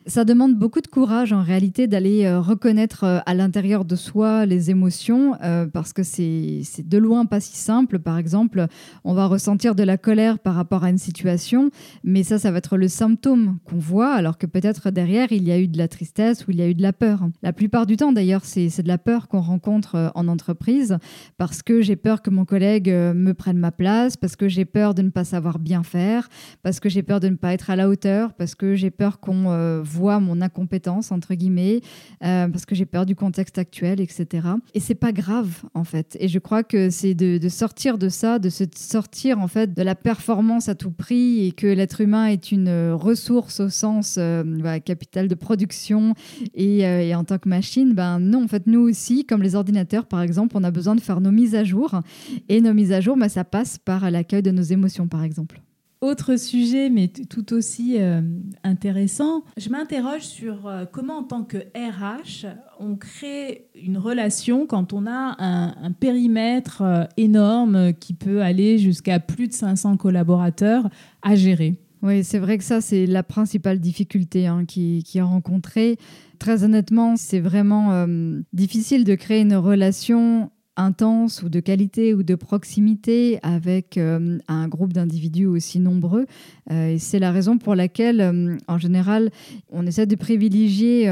Ça 0.06 0.24
demande 0.24 0.56
beaucoup 0.56 0.80
de 0.80 0.88
courage 0.88 1.32
en 1.32 1.42
réalité 1.42 1.86
d'aller 1.86 2.24
euh, 2.24 2.40
reconnaître 2.40 3.04
euh, 3.04 3.20
à 3.24 3.34
l'intérieur 3.34 3.84
de 3.84 3.94
soi 3.94 4.46
les 4.46 4.68
émotions 4.68 5.36
euh, 5.44 5.66
parce 5.66 5.92
que 5.92 6.02
c'est 6.02 6.62
de 6.78 6.98
loin 6.98 7.24
pas 7.24 7.38
si 7.38 7.56
simple. 7.56 8.00
Par 8.00 8.18
exemple, 8.18 8.66
on 9.04 9.14
va 9.14 9.26
ressentir 9.26 9.76
de 9.76 9.84
la 9.84 9.98
colère 9.98 10.40
par 10.40 10.56
rapport 10.56 10.82
à 10.82 10.90
une 10.90 10.98
situation, 10.98 11.70
mais 12.02 12.24
ça, 12.24 12.40
ça 12.40 12.50
va 12.50 12.58
être 12.58 12.76
le 12.76 12.88
symptôme 12.88 13.58
qu'on 13.64 13.78
voit 13.78 14.12
alors 14.12 14.38
que 14.38 14.46
peut-être 14.46 14.90
derrière, 14.90 15.30
il 15.30 15.44
y 15.44 15.52
a 15.52 15.58
eu 15.60 15.68
de 15.68 15.78
la 15.78 15.86
tristesse 15.86 16.48
ou 16.48 16.50
il 16.50 16.56
y 16.56 16.62
a 16.62 16.68
eu 16.68 16.74
de 16.74 16.82
la 16.82 16.92
peur. 16.92 17.28
La 17.44 17.52
plupart 17.52 17.86
du 17.86 17.96
temps, 17.96 18.12
d'ailleurs, 18.12 18.44
c'est 18.44 18.82
de 18.82 18.88
la 18.88 18.98
peur 18.98 19.28
qu'on 19.28 19.40
rencontre 19.40 20.10
en 20.16 20.26
entreprise 20.26 20.98
parce 21.38 21.62
que 21.62 21.80
j'ai 21.80 21.96
peur 21.96 22.22
que 22.22 22.30
mon 22.30 22.44
collègue 22.44 22.88
me 22.90 23.32
prenne 23.34 23.58
ma 23.58 23.70
place, 23.70 24.16
parce 24.16 24.34
que 24.34 24.48
j'ai 24.48 24.64
peur 24.64 24.94
de 24.94 25.02
ne 25.02 25.10
pas 25.10 25.24
savoir 25.24 25.60
bien 25.60 25.84
faire, 25.84 26.28
parce 26.64 26.80
que 26.80 26.88
j'ai 26.88 27.04
peur 27.04 27.20
de 27.20 27.28
ne 27.28 27.36
pas 27.36 27.52
être 27.52 27.70
à 27.70 27.76
la 27.76 27.88
hauteur, 27.88 28.34
parce 28.34 28.56
que 28.56 28.74
j'ai 28.74 28.90
peur 28.90 29.20
qu'on 29.20 29.82
vois 29.92 30.20
mon 30.20 30.40
incompétence, 30.40 31.12
entre 31.12 31.34
guillemets, 31.34 31.80
euh, 32.24 32.48
parce 32.48 32.66
que 32.66 32.74
j'ai 32.74 32.86
peur 32.86 33.06
du 33.06 33.14
contexte 33.14 33.58
actuel, 33.58 34.00
etc. 34.00 34.48
Et 34.74 34.80
c'est 34.80 34.94
pas 34.94 35.12
grave, 35.12 35.62
en 35.74 35.84
fait. 35.84 36.16
Et 36.20 36.28
je 36.28 36.38
crois 36.38 36.62
que 36.62 36.90
c'est 36.90 37.14
de, 37.14 37.48
sortir 37.48 37.98
de 37.98 38.08
ça, 38.08 38.38
de 38.38 38.48
se 38.48 38.64
sortir, 38.76 39.38
en 39.38 39.48
fait, 39.48 39.74
de 39.74 39.82
la 39.82 39.94
performance 39.94 40.68
à 40.68 40.74
tout 40.74 40.90
prix 40.90 41.46
et 41.46 41.52
que 41.52 41.66
l'être 41.66 42.00
humain 42.00 42.26
est 42.26 42.52
une 42.52 42.92
ressource 42.92 43.60
au 43.60 43.68
sens 43.68 44.16
euh, 44.18 44.78
capital 44.80 45.28
de 45.28 45.34
production 45.34 46.14
et, 46.54 46.86
euh, 46.86 47.00
et, 47.00 47.14
en 47.14 47.24
tant 47.24 47.38
que 47.38 47.48
machine. 47.48 47.94
Ben 47.94 48.18
non, 48.18 48.44
en 48.44 48.48
fait, 48.48 48.66
nous 48.66 48.80
aussi, 48.80 49.24
comme 49.24 49.42
les 49.42 49.54
ordinateurs, 49.54 50.06
par 50.06 50.22
exemple, 50.22 50.56
on 50.56 50.64
a 50.64 50.70
besoin 50.70 50.94
de 50.94 51.00
faire 51.00 51.20
nos 51.20 51.30
mises 51.30 51.54
à 51.54 51.64
jour. 51.64 52.00
Et 52.48 52.60
nos 52.60 52.74
mises 52.74 52.92
à 52.92 53.00
jour, 53.00 53.16
ben, 53.16 53.28
ça 53.28 53.44
passe 53.44 53.78
par 53.78 54.10
l'accueil 54.10 54.42
de 54.42 54.50
nos 54.50 54.62
émotions, 54.62 55.08
par 55.08 55.22
exemple. 55.22 55.60
Autre 56.02 56.34
sujet, 56.34 56.90
mais 56.90 57.06
tout 57.06 57.52
aussi 57.52 57.94
euh, 58.00 58.22
intéressant, 58.64 59.44
je 59.56 59.70
m'interroge 59.70 60.22
sur 60.22 60.66
euh, 60.66 60.84
comment 60.84 61.18
en 61.18 61.22
tant 61.22 61.44
que 61.44 61.58
RH, 61.76 62.48
on 62.80 62.96
crée 62.96 63.68
une 63.80 63.98
relation 63.98 64.66
quand 64.66 64.92
on 64.92 65.06
a 65.06 65.36
un, 65.38 65.92
périmètre 65.92 66.82
euh, 66.82 67.04
énorme 67.16 67.92
qui 67.92 68.14
peut 68.14 68.42
aller 68.42 68.78
jusqu'à 68.78 69.20
plus 69.20 69.46
de 69.46 69.52
500 69.52 69.96
collaborateurs 69.96 70.88
à 71.22 71.36
gérer. 71.36 71.78
Oui, 72.02 72.24
c'est 72.24 72.40
vrai 72.40 72.58
que 72.58 72.64
ça, 72.64 72.80
c'est 72.80 73.06
la 73.06 73.22
principale 73.22 73.78
difficulté 73.78 74.48
hein, 74.48 74.64
qui, 74.66 75.04
qui 75.04 75.18
est 75.18 75.22
rencontrée. 75.22 75.98
Très 76.40 76.64
honnêtement, 76.64 77.14
c'est 77.14 77.38
vraiment 77.38 78.08
difficile 78.52 79.04
de 79.04 79.14
créer 79.14 79.42
une 79.42 79.54
relation 79.54 80.50
intense 80.76 81.42
ou 81.42 81.48
de 81.48 81.60
qualité 81.60 82.14
ou 82.14 82.22
de 82.22 82.34
proximité 82.34 83.38
avec 83.42 83.98
euh, 83.98 84.38
un 84.48 84.68
groupe 84.68 84.92
d'individus 84.92 85.46
aussi 85.46 85.80
nombreux. 85.80 86.26
Euh, 86.70 86.96
c'est 86.98 87.18
la 87.18 87.30
raison 87.30 87.58
pour 87.58 87.74
laquelle, 87.74 88.20
euh, 88.20 88.56
en 88.68 88.78
général, 88.78 89.30
on 89.70 89.86
essaie 89.86 90.06
de 90.06 90.16
privilégier 90.16 91.10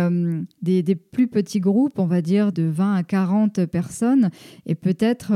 des, 0.62 0.94
plus 0.94 1.28
petits 1.28 1.60
groupes, 1.60 1.98
on 1.98 2.06
va 2.06 2.22
dire 2.22 2.52
de 2.52 2.62
20 2.62 2.94
à 2.94 3.02
40 3.02 3.66
personnes. 3.66 4.30
Et 4.66 4.74
peut-être 4.74 5.32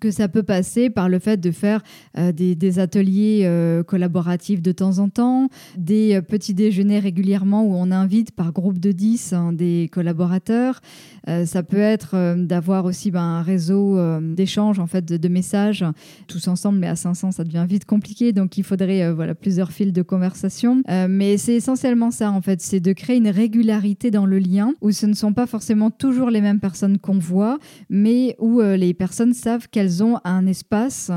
que 0.00 0.10
ça 0.10 0.28
peut 0.28 0.42
passer 0.42 0.90
par 0.90 1.08
le 1.08 1.18
fait 1.18 1.38
de 1.38 1.50
faire 1.50 1.82
des, 2.16 2.54
des, 2.54 2.78
ateliers 2.78 3.48
collaboratifs 3.86 4.62
de 4.62 4.72
temps 4.72 4.98
en 4.98 5.08
temps, 5.08 5.48
des 5.76 6.20
petits 6.22 6.54
déjeuners 6.54 6.98
régulièrement 6.98 7.64
où 7.64 7.74
on 7.74 7.90
invite 7.90 8.32
par 8.32 8.52
groupe 8.52 8.78
de 8.78 8.92
10 8.92 9.32
hein, 9.32 9.52
des 9.52 9.88
collaborateurs. 9.92 10.80
ça 11.26 11.62
peut 11.62 11.78
être 11.78 12.36
d'avoir 12.36 12.84
aussi 12.84 13.10
ben, 13.10 13.39
un 13.40 13.42
réseau 13.42 13.98
euh, 13.98 14.20
d'échange 14.20 14.78
en 14.78 14.86
fait 14.86 15.04
de, 15.04 15.28
messages 15.28 15.84
tous 16.26 16.48
ensemble, 16.48 16.78
mais 16.78 16.88
à 16.88 16.96
500 16.96 17.32
ça 17.32 17.44
devient 17.44 17.64
vite 17.68 17.84
compliqué, 17.84 18.32
donc 18.32 18.58
il 18.58 18.64
faudrait 18.64 19.02
euh, 19.02 19.14
voilà 19.14 19.34
plusieurs 19.34 19.72
fils 19.72 19.92
de 19.92 20.02
conversation. 20.02 20.82
Euh, 20.90 21.06
mais 21.08 21.38
c'est 21.38 21.54
essentiellement 21.54 22.10
ça 22.10 22.30
en 22.30 22.42
fait, 22.42 22.60
c'est 22.60 22.80
de 22.80 22.92
créer 22.92 23.16
une 23.16 23.28
régularité 23.28 24.10
dans 24.10 24.26
le 24.26 24.38
lien 24.38 24.74
où 24.80 24.90
ce 24.90 25.06
ne 25.06 25.14
sont 25.14 25.32
pas 25.32 25.46
forcément 25.46 25.90
toujours 25.90 26.30
les 26.30 26.40
mêmes 26.40 26.60
personnes 26.60 26.98
qu'on 26.98 27.18
voit, 27.18 27.58
mais 27.88 28.36
où 28.38 28.60
les 28.60 28.94
personnes 28.94 29.32
savent 29.32 29.68
qu'elles 29.68 30.02
ont 30.02 30.18
un 30.24 30.46
espace 30.46 31.10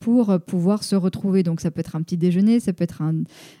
pour 0.00 0.38
pouvoir 0.46 0.82
se 0.82 0.96
retrouver. 0.96 1.42
Donc 1.42 1.60
ça 1.60 1.70
peut 1.70 1.80
être 1.80 1.96
un 1.96 2.02
petit 2.02 2.16
déjeuner, 2.16 2.60
ça 2.60 2.72
peut 2.72 2.84
être 2.84 3.02
un, 3.02 3.14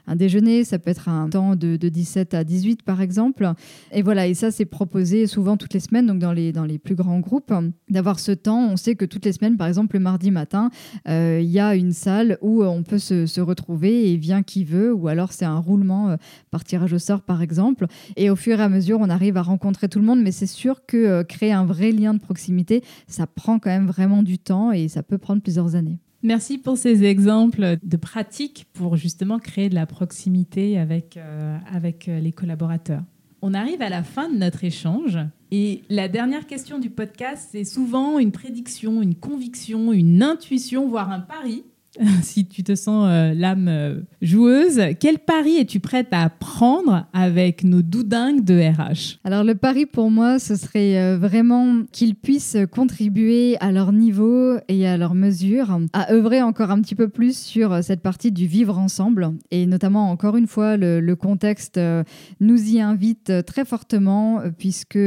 un 0.06 0.16
déjeuner, 0.16 0.64
ça 0.64 0.78
peut 0.78 0.90
être 0.90 1.08
un 1.08 1.28
temps 1.28 1.56
de, 1.56 1.76
de 1.76 1.88
17 1.88 2.34
à 2.34 2.44
18 2.44 2.82
par 2.82 3.00
exemple. 3.00 3.50
Et 3.92 4.02
voilà, 4.02 4.26
et 4.26 4.34
ça 4.34 4.50
c'est 4.50 4.64
proposé 4.64 5.26
souvent 5.26 5.56
toutes 5.56 5.74
les 5.74 5.80
semaines, 5.80 6.06
donc 6.06 6.18
dans 6.18 6.32
les, 6.32 6.52
dans 6.52 6.64
les 6.64 6.78
plus 6.78 6.94
grands 6.94 7.20
groupes, 7.20 7.52
d'avoir 7.88 8.05
ce 8.14 8.32
temps. 8.32 8.68
On 8.70 8.76
sait 8.76 8.94
que 8.94 9.04
toutes 9.04 9.24
les 9.24 9.32
semaines, 9.32 9.56
par 9.56 9.66
exemple 9.66 9.96
le 9.96 10.00
mardi 10.00 10.30
matin, 10.30 10.70
euh, 11.08 11.40
il 11.42 11.50
y 11.50 11.60
a 11.60 11.74
une 11.74 11.92
salle 11.92 12.38
où 12.40 12.62
on 12.64 12.82
peut 12.82 12.98
se, 12.98 13.40
retrouver 13.40 14.10
et 14.10 14.16
vient 14.16 14.42
qui 14.42 14.64
veut, 14.64 14.92
ou 14.92 15.08
alors 15.08 15.32
c'est 15.32 15.44
un 15.44 15.58
roulement 15.58 16.10
euh, 16.10 16.16
par 16.50 16.64
tirage 16.64 16.92
au 16.92 16.98
sort, 16.98 17.22
par 17.22 17.42
exemple. 17.42 17.86
Et 18.16 18.30
au 18.30 18.36
fur 18.36 18.58
et 18.58 18.62
à 18.62 18.68
mesure, 18.68 18.98
on 19.00 19.10
arrive 19.10 19.36
à 19.36 19.42
rencontrer 19.42 19.88
tout 19.88 19.98
le 19.98 20.04
monde, 20.04 20.22
mais 20.22 20.32
c'est 20.32 20.46
sûr 20.46 20.86
que 20.86 20.96
euh, 20.96 21.24
créer 21.24 21.52
un 21.52 21.64
vrai 21.64 21.92
lien 21.92 22.14
de 22.14 22.18
proximité, 22.18 22.82
ça 23.06 23.26
prend 23.26 23.58
quand 23.58 23.70
même 23.70 23.86
vraiment 23.86 24.22
du 24.22 24.38
temps 24.38 24.72
et 24.72 24.88
ça 24.88 25.02
peut 25.02 25.18
prendre 25.18 25.42
plusieurs 25.42 25.74
années. 25.74 25.98
Merci 26.22 26.58
pour 26.58 26.76
ces 26.76 27.04
exemples 27.04 27.76
de 27.82 27.96
pratiques 27.96 28.66
pour 28.72 28.96
justement 28.96 29.38
créer 29.38 29.68
de 29.68 29.74
la 29.74 29.86
proximité 29.86 30.78
avec, 30.78 31.18
avec 31.72 32.06
les 32.06 32.32
collaborateurs. 32.32 33.02
On 33.42 33.54
arrive 33.54 33.82
à 33.82 33.88
la 33.88 34.02
fin 34.02 34.28
de 34.28 34.36
notre 34.36 34.64
échange. 34.64 35.18
Et 35.50 35.82
la 35.88 36.08
dernière 36.08 36.46
question 36.46 36.78
du 36.78 36.90
podcast, 36.90 37.48
c'est 37.52 37.64
souvent 37.64 38.18
une 38.18 38.32
prédiction, 38.32 39.02
une 39.02 39.14
conviction, 39.14 39.92
une 39.92 40.22
intuition, 40.22 40.88
voire 40.88 41.10
un 41.12 41.20
pari 41.20 41.64
si 42.22 42.46
tu 42.46 42.62
te 42.62 42.74
sens 42.74 43.06
euh, 43.08 43.32
l'âme 43.34 43.68
euh, 43.68 44.00
joueuse, 44.22 44.80
quel 45.00 45.18
pari 45.18 45.56
es-tu 45.56 45.80
prête 45.80 46.08
à 46.12 46.28
prendre 46.28 47.06
avec 47.12 47.64
nos 47.64 47.82
doudingues 47.82 48.44
de 48.44 48.60
RH 48.60 49.18
Alors 49.24 49.44
le 49.44 49.54
pari 49.54 49.86
pour 49.86 50.10
moi, 50.10 50.38
ce 50.38 50.56
serait 50.56 50.98
euh, 50.98 51.18
vraiment 51.18 51.82
qu'ils 51.92 52.14
puissent 52.14 52.56
contribuer 52.70 53.56
à 53.60 53.72
leur 53.72 53.92
niveau 53.92 54.56
et 54.68 54.86
à 54.86 54.96
leur 54.96 55.14
mesure, 55.14 55.78
à 55.92 56.12
œuvrer 56.12 56.42
encore 56.42 56.70
un 56.70 56.80
petit 56.80 56.94
peu 56.94 57.08
plus 57.08 57.38
sur 57.38 57.82
cette 57.82 58.02
partie 58.02 58.32
du 58.32 58.46
vivre 58.46 58.78
ensemble. 58.78 59.32
Et 59.50 59.66
notamment, 59.66 60.10
encore 60.10 60.36
une 60.36 60.46
fois, 60.46 60.76
le, 60.76 61.16
contexte 61.16 61.80
nous 62.40 62.74
y 62.74 62.80
invite 62.80 63.32
très 63.46 63.64
fortement, 63.64 64.42
puisque 64.58 64.98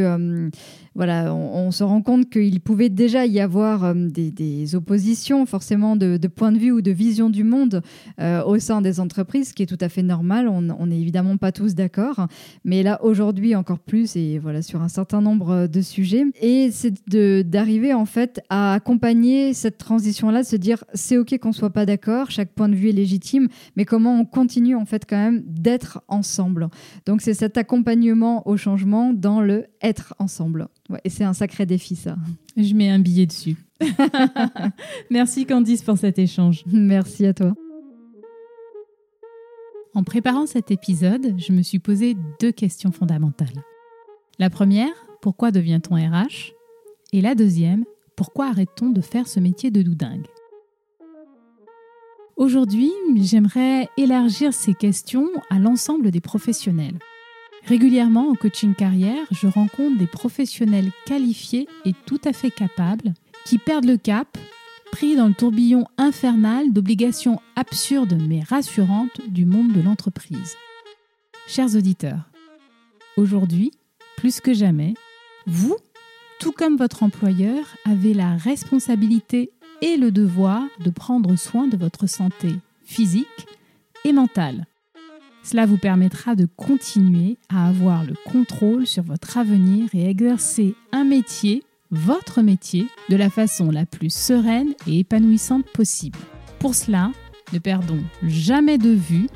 on, 1.08 1.72
se 1.72 1.84
rend 1.84 2.02
compte 2.02 2.30
qu'il 2.30 2.60
pouvait 2.62 2.90
déjà 2.90 3.26
y 3.26 3.40
avoir 3.40 3.94
des, 3.96 4.76
oppositions, 4.76 5.46
forcément, 5.46 5.96
de, 5.96 6.18
de 6.18 6.28
point 6.28 6.52
de 6.52 6.58
vue 6.58 6.82
de 6.82 6.92
vision 6.92 7.30
du 7.30 7.44
monde 7.44 7.82
euh, 8.20 8.44
au 8.44 8.60
sein 8.60 8.82
des 8.82 9.00
entreprises, 9.00 9.50
ce 9.50 9.54
qui 9.54 9.64
est 9.64 9.66
tout 9.66 9.78
à 9.82 9.90
fait 9.90 10.04
normal. 10.04 10.48
On 10.48 10.86
n'est 10.86 11.00
évidemment 11.00 11.38
pas 11.38 11.52
tous 11.52 11.76
d'accord, 11.76 12.28
mais 12.64 12.84
là 12.84 13.04
aujourd'hui 13.04 13.56
encore 13.56 13.80
plus 13.80 14.16
et 14.16 14.40
voilà 14.40 14.62
sur 14.62 14.82
un 14.82 14.88
certain 14.88 15.22
nombre 15.22 15.68
de 15.68 15.82
sujets. 15.82 16.26
Et 16.42 16.70
c'est 16.72 16.94
d'arriver 17.08 17.94
en 17.94 18.06
fait 18.06 18.42
à 18.50 18.74
accompagner 18.74 19.54
cette 19.54 19.78
transition-là, 19.78 20.44
se 20.44 20.56
dire 20.56 20.84
c'est 20.94 21.18
ok 21.18 21.38
qu'on 21.40 21.52
soit 21.52 21.72
pas 21.72 21.86
d'accord, 21.86 22.32
chaque 22.32 22.54
point 22.54 22.70
de 22.70 22.76
vue 22.76 22.90
est 22.90 22.94
légitime, 22.94 23.48
mais 23.76 23.86
comment 23.86 24.20
on 24.20 24.26
continue 24.26 24.76
en 24.76 24.86
fait 24.86 25.06
quand 25.08 25.18
même 25.18 25.44
d'être 25.46 26.02
ensemble. 26.08 26.70
Donc 27.06 27.22
c'est 27.22 27.34
cet 27.34 27.58
accompagnement 27.58 28.48
au 28.48 28.58
changement 28.58 29.14
dans 29.14 29.42
le 29.42 29.66
être 29.82 30.14
ensemble. 30.20 30.68
Et 31.04 31.10
c'est 31.10 31.24
un 31.24 31.34
sacré 31.34 31.66
défi 31.66 31.96
ça. 31.96 32.16
Je 32.58 32.74
mets 32.74 32.90
un 32.90 33.00
billet 33.00 33.26
dessus. 33.26 33.56
Merci 35.10 35.46
Candice 35.46 35.84
pour 35.84 35.98
cet 35.98 36.20
échange. 36.20 36.64
Merci 36.68 37.26
à 37.26 37.34
toi. 37.34 37.54
En 39.94 40.04
préparant 40.04 40.46
cet 40.46 40.72
épisode, 40.72 41.36
je 41.38 41.52
me 41.52 41.62
suis 41.62 41.80
posé 41.80 42.16
deux 42.40 42.52
questions 42.52 42.92
fondamentales. 42.92 43.64
La 44.38 44.50
première, 44.50 44.94
pourquoi 45.22 45.52
devient-on 45.52 45.96
RH 45.96 46.54
Et 47.12 47.22
la 47.22 47.36
deuxième, 47.36 47.86
pourquoi 48.16 48.48
arrête-t-on 48.48 48.90
de 48.90 49.02
faire 49.02 49.28
ce 49.28 49.40
métier 49.40 49.72
de 49.72 49.82
doudingue? 49.82 50.28
Aujourd'hui, 52.38 52.92
j'aimerais 53.18 53.90
élargir 53.98 54.54
ces 54.54 54.74
questions 54.74 55.28
à 55.50 55.60
l'ensemble 55.60 56.12
des 56.12 56.22
professionnels. 56.22 57.00
Régulièrement 57.70 58.30
en 58.30 58.34
coaching 58.34 58.74
carrière, 58.74 59.28
je 59.30 59.46
rencontre 59.46 59.96
des 60.00 60.08
professionnels 60.08 60.90
qualifiés 61.06 61.68
et 61.86 61.94
tout 62.08 62.20
à 62.26 62.34
fait 62.34 62.50
capables 62.50 63.14
qui 63.46 63.60
perdent 63.60 63.86
le 63.86 63.98
cap, 63.98 64.40
pris 64.92 65.16
dans 65.16 65.28
le 65.28 65.36
tourbillon 65.36 65.86
infernal 66.00 66.74
d'obligations 66.74 67.40
absurdes 67.56 68.18
mais 68.28 68.42
rassurantes 68.42 69.22
du 69.28 69.46
monde 69.46 69.72
de 69.72 69.82
l'entreprise. 69.82 70.56
Chers 71.48 71.76
auditeurs, 71.76 72.32
aujourd'hui, 73.18 73.70
plus 74.18 74.42
que 74.42 74.56
jamais, 74.56 74.96
vous, 75.46 75.78
tout 76.40 76.52
comme 76.52 76.76
votre 76.76 77.04
employeur, 77.04 77.78
avez 77.86 78.16
la 78.16 78.36
responsabilité 78.36 79.52
et 79.84 79.96
le 79.96 80.10
devoir 80.10 80.64
de 80.84 80.90
prendre 80.90 81.36
soin 81.36 81.68
de 81.68 81.78
votre 81.78 82.08
santé 82.08 82.50
physique 82.84 83.46
et 84.06 84.12
mentale. 84.12 84.66
Cela 85.44 85.66
vous 85.66 85.78
permettra 85.78 86.36
de 86.36 86.46
continuer 86.46 87.38
à 87.50 87.68
avoir 87.68 88.04
le 88.04 88.14
contrôle 88.26 88.86
sur 88.86 89.04
votre 89.04 89.38
avenir 89.38 89.90
et 89.94 90.10
exercer 90.10 90.76
un 90.92 91.04
métier 91.04 91.64
votre 91.92 92.42
métier 92.42 92.88
de 93.10 93.16
la 93.16 93.30
façon 93.30 93.72
la 93.72 93.86
plus 93.86 94.14
sereine 94.14 94.74
et 94.88 95.00
épanouissante 95.00 95.66
possible. 95.66 96.20
Pour 96.60 96.76
cela, 96.76 97.12
ne 97.54 97.60
perdons 97.60 98.04
jamais 98.24 98.78
de 98.78 98.92
vue 98.92 99.28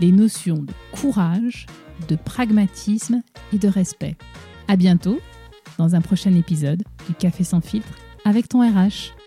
les 0.00 0.12
notions 0.12 0.62
de 0.62 0.72
courage, 0.92 1.66
de 2.08 2.16
pragmatisme 2.16 3.22
et 3.52 3.58
de 3.58 3.68
respect. 3.68 4.16
À 4.66 4.76
bientôt 4.76 5.20
dans 5.78 5.94
un 5.94 6.00
prochain 6.00 6.34
épisode 6.34 6.82
du 7.06 7.14
Café 7.14 7.44
sans 7.44 7.60
filtre 7.60 7.98
avec 8.24 8.48
ton 8.48 8.60
RH. 8.60 9.19